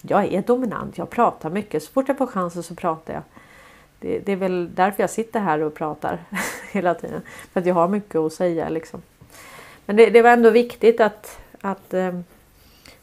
[0.00, 0.98] jag är dominant.
[0.98, 1.82] Jag pratar mycket.
[1.82, 3.22] Så fort jag får chansen så pratar jag.
[4.06, 6.18] Det, det, är väl därför jag sitter här och pratar
[6.72, 7.22] hela tiden.
[7.52, 9.02] För att jag har mycket att säga liksom.
[9.86, 12.20] Men det, det var ändå viktigt att, att eh,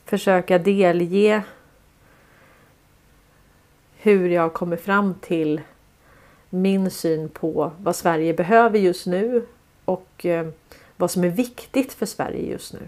[0.06, 1.43] försöka delge
[3.97, 5.62] hur jag kommer fram till
[6.49, 9.45] min syn på vad Sverige behöver just nu
[9.86, 10.47] och eh,
[10.97, 12.80] vad som är viktigt för Sverige just nu.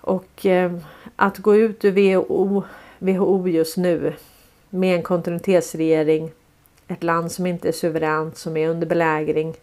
[0.00, 0.78] Och eh,
[1.16, 2.62] att gå ut ur WHO,
[2.98, 4.14] WHO just nu
[4.70, 6.30] med en kontinuitetsregering,
[6.88, 9.54] ett land som inte är suveränt, som är under belägring,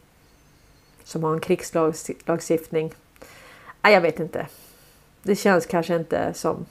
[1.03, 2.93] som har en krigslagstiftning.
[3.81, 4.47] Nej, jag vet inte.
[5.23, 6.65] Det känns kanske inte som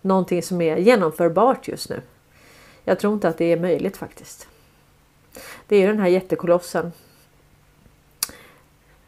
[0.00, 2.02] någonting som är genomförbart just nu.
[2.84, 4.48] Jag tror inte att det är möjligt faktiskt.
[5.66, 6.92] Det är den här jättekolossen.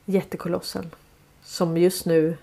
[0.04, 0.90] Jättekolossen
[1.42, 2.36] som just nu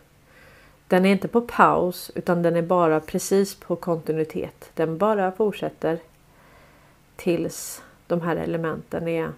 [0.87, 4.71] den är inte på paus utan den är bara precis på kontinuitet.
[4.73, 5.99] Den bara fortsätter
[7.19, 9.31] tills de här elementen är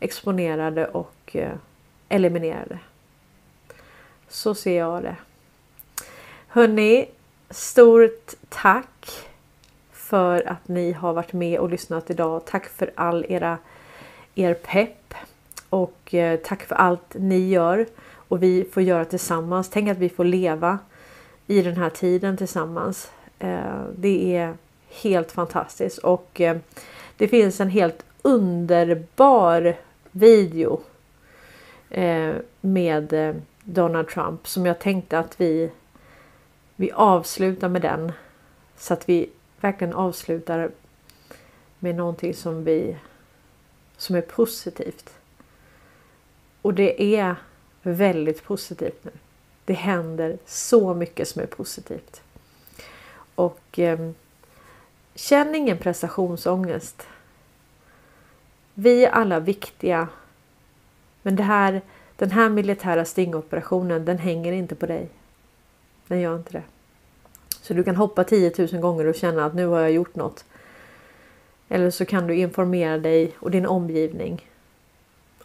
[0.00, 1.52] exponerade och eh,
[2.08, 2.78] eliminerade.
[4.28, 5.16] Så ser jag det.
[6.48, 7.08] Hörni,
[7.50, 9.28] stort tack
[9.92, 12.44] för att ni har varit med och lyssnat idag.
[12.44, 13.58] Tack för all era
[14.34, 15.14] er pepp
[15.68, 17.86] och eh, tack för allt ni gör
[18.28, 19.70] och vi får göra tillsammans.
[19.70, 20.78] Tänk att vi får leva
[21.46, 23.10] i den här tiden tillsammans.
[23.38, 24.54] Eh, det är
[25.02, 26.56] helt fantastiskt och eh,
[27.16, 29.76] det finns en helt underbar
[30.10, 30.80] video
[31.90, 33.34] eh, med eh,
[33.64, 35.70] Donald Trump som jag tänkte att vi,
[36.76, 38.12] vi avslutar med den.
[38.76, 39.30] Så att vi
[39.60, 40.70] verkligen avslutar
[41.78, 42.96] med någonting som vi
[43.96, 45.10] som är positivt.
[46.62, 47.36] Och det är
[47.82, 49.10] väldigt positivt nu.
[49.64, 52.22] Det händer så mycket som är positivt.
[53.34, 54.10] Och eh,
[55.16, 57.06] Känn ingen prestationsångest.
[58.74, 60.08] Vi är alla viktiga.
[61.22, 61.80] Men det här,
[62.16, 65.08] den här militära stingoperationen, den hänger inte på dig.
[66.06, 66.62] Den gör inte det.
[67.62, 70.44] Så du kan hoppa 10 000 gånger och känna att nu har jag gjort något.
[71.68, 74.50] Eller så kan du informera dig och din omgivning.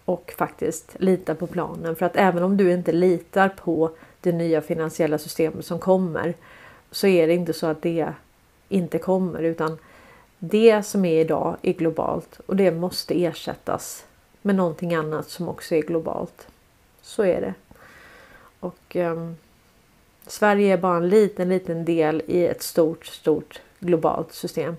[0.06, 1.96] Och faktiskt lita på planen.
[1.96, 3.92] För att även om du inte litar på
[4.22, 6.34] det nya finansiella systemet som kommer.
[6.92, 8.14] Så är det inte så att det
[8.72, 9.78] inte kommer utan
[10.40, 14.06] det som är idag är globalt och det måste ersättas
[14.42, 16.48] med någonting annat som också är globalt.
[17.02, 17.54] Så är det.
[18.60, 19.38] Och um,
[20.28, 24.76] Sverige är bara en liten, liten del i ett stort, stort globalt system.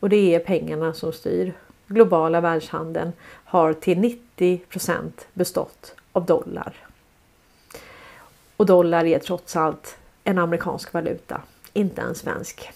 [0.00, 1.52] Och det är pengarna som styr.
[1.86, 3.12] Globala världshandeln
[3.44, 6.86] har till 90% bestått av dollar.
[8.56, 11.40] Och dollar är trots allt en amerikansk valuta,
[11.72, 12.72] inte en svensk.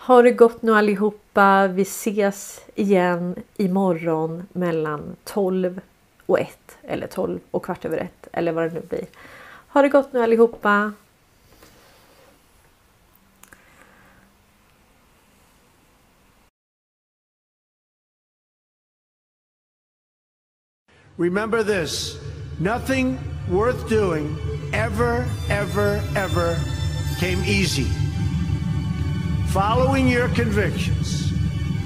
[0.00, 1.66] Ha det gott nu allihopa.
[1.66, 5.80] Vi ses igen imorgon mellan 12
[6.26, 9.06] och 1 eller 12 och kvart över 1 eller vad det nu blir.
[9.68, 10.92] Ha det gott nu allihopa.
[21.16, 22.18] Remember this
[22.60, 23.18] nothing
[23.50, 24.36] worth doing
[24.72, 26.56] ever, ever, ever
[27.20, 28.09] came easy.
[29.52, 31.32] Following your convictions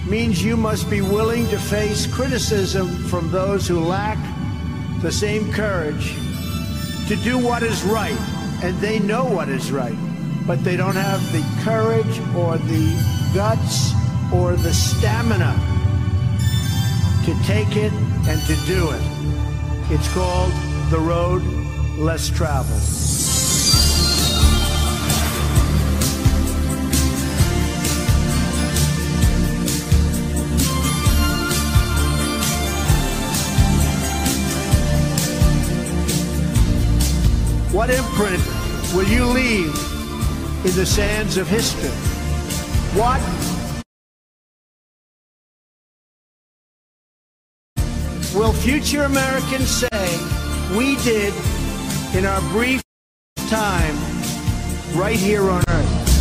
[0.07, 4.19] means you must be willing to face criticism from those who lack
[5.01, 6.15] the same courage
[7.09, 8.19] to do what is right.
[8.62, 9.97] And they know what is right,
[10.47, 13.93] but they don't have the courage or the guts
[14.31, 15.55] or the stamina
[17.25, 17.93] to take it
[18.29, 19.03] and to do it.
[19.91, 20.53] It's called
[20.91, 21.43] the road
[21.97, 23.34] less traveled.
[37.75, 38.41] What imprint
[38.95, 39.75] will you leave
[40.64, 41.91] in the sands of history?
[42.95, 43.20] What
[48.33, 51.35] will future Americans say we did
[52.14, 52.81] in our brief
[53.49, 53.97] time
[54.97, 56.14] right here on earth?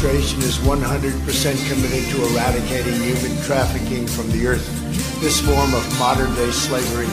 [0.00, 4.66] Administration is 100% committed to eradicating human trafficking from the earth.
[5.20, 7.06] This form of modern day slavery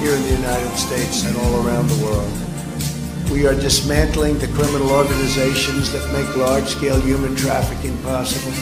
[0.00, 2.32] here in the United States and all around the world.
[3.30, 8.52] We are dismantling the criminal organizations that make large scale human trafficking possible.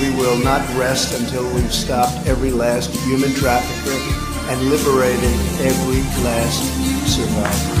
[0.00, 3.96] We will not rest until we've stopped every last human trafficker
[4.50, 6.66] and liberated every last
[7.06, 7.79] survivor.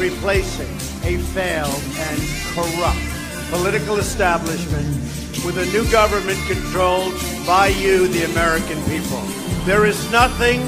[0.00, 0.72] Replacing
[1.04, 2.18] a failed and
[2.54, 2.98] corrupt
[3.50, 4.86] political establishment
[5.44, 7.12] with a new government controlled
[7.46, 9.20] by you, the American people.
[9.66, 10.60] There is nothing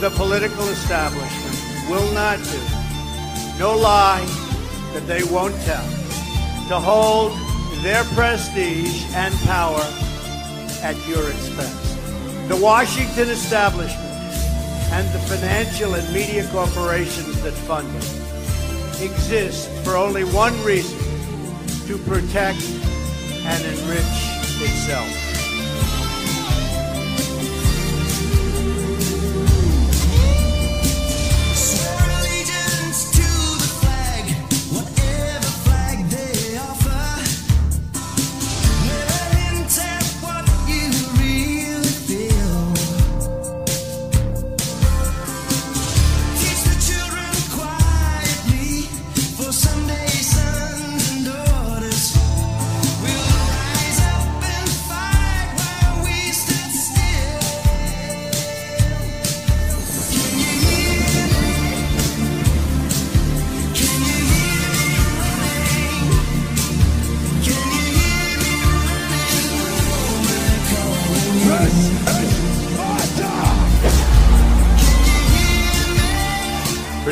[0.00, 2.58] the political establishment will not do,
[3.56, 4.26] no lie
[4.94, 5.88] that they won't tell,
[6.66, 7.38] to hold
[7.84, 9.86] their prestige and power
[10.82, 12.48] at your expense.
[12.48, 14.10] The Washington establishment
[14.90, 18.21] and the financial and media corporations that fund it
[19.02, 20.98] exist for only one reason
[21.86, 22.62] to protect
[23.44, 23.98] and enrich
[24.62, 25.31] itself.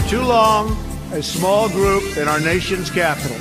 [0.00, 0.70] For too long,
[1.12, 3.36] a small group in our nation's capital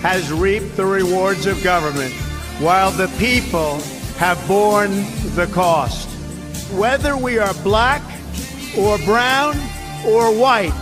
[0.00, 2.12] has reaped the rewards of government
[2.58, 3.78] while the people
[4.16, 5.04] have borne
[5.36, 6.08] the cost.
[6.72, 8.02] Whether we are black
[8.76, 9.54] or brown
[10.04, 10.74] or white,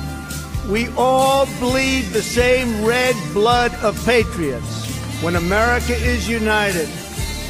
[0.68, 4.86] we all bleed the same red blood of patriots.
[5.22, 6.88] When America is united,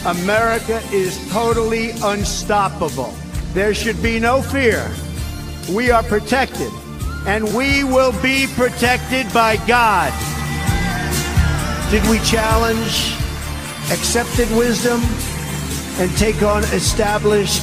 [0.06, 3.14] America is totally unstoppable.
[3.52, 4.90] There should be no fear.
[5.70, 6.72] We are protected,
[7.26, 10.12] and we will be protected by God.
[11.90, 13.14] Did we challenge
[13.90, 15.00] accepted wisdom?
[16.00, 17.62] and take on established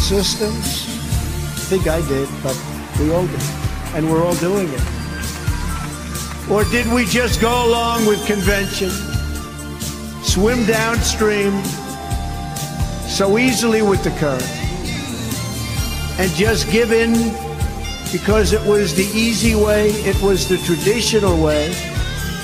[0.00, 0.86] systems?
[0.86, 2.56] I think I did, but
[2.98, 3.42] we all did.
[3.94, 4.82] And we're all doing it.
[6.50, 8.88] Or did we just go along with convention,
[10.22, 11.62] swim downstream
[13.06, 14.42] so easily with the current,
[16.18, 17.12] and just give in
[18.12, 21.68] because it was the easy way, it was the traditional way,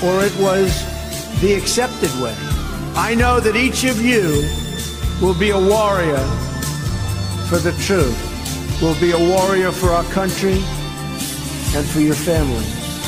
[0.03, 0.83] or it was
[1.41, 2.35] the accepted way?
[2.95, 4.47] I know that each of you
[5.21, 6.23] will be a warrior
[7.49, 8.17] for the truth,
[8.81, 10.63] will be a warrior for our country
[11.75, 12.65] and for your family.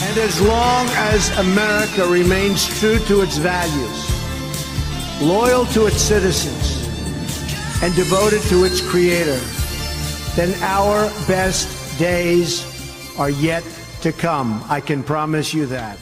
[0.07, 6.87] And as long as America remains true to its values, loyal to its citizens,
[7.81, 9.39] and devoted to its creator,
[10.35, 12.65] then our best days
[13.17, 13.63] are yet
[14.01, 14.63] to come.
[14.69, 15.97] I can promise you that.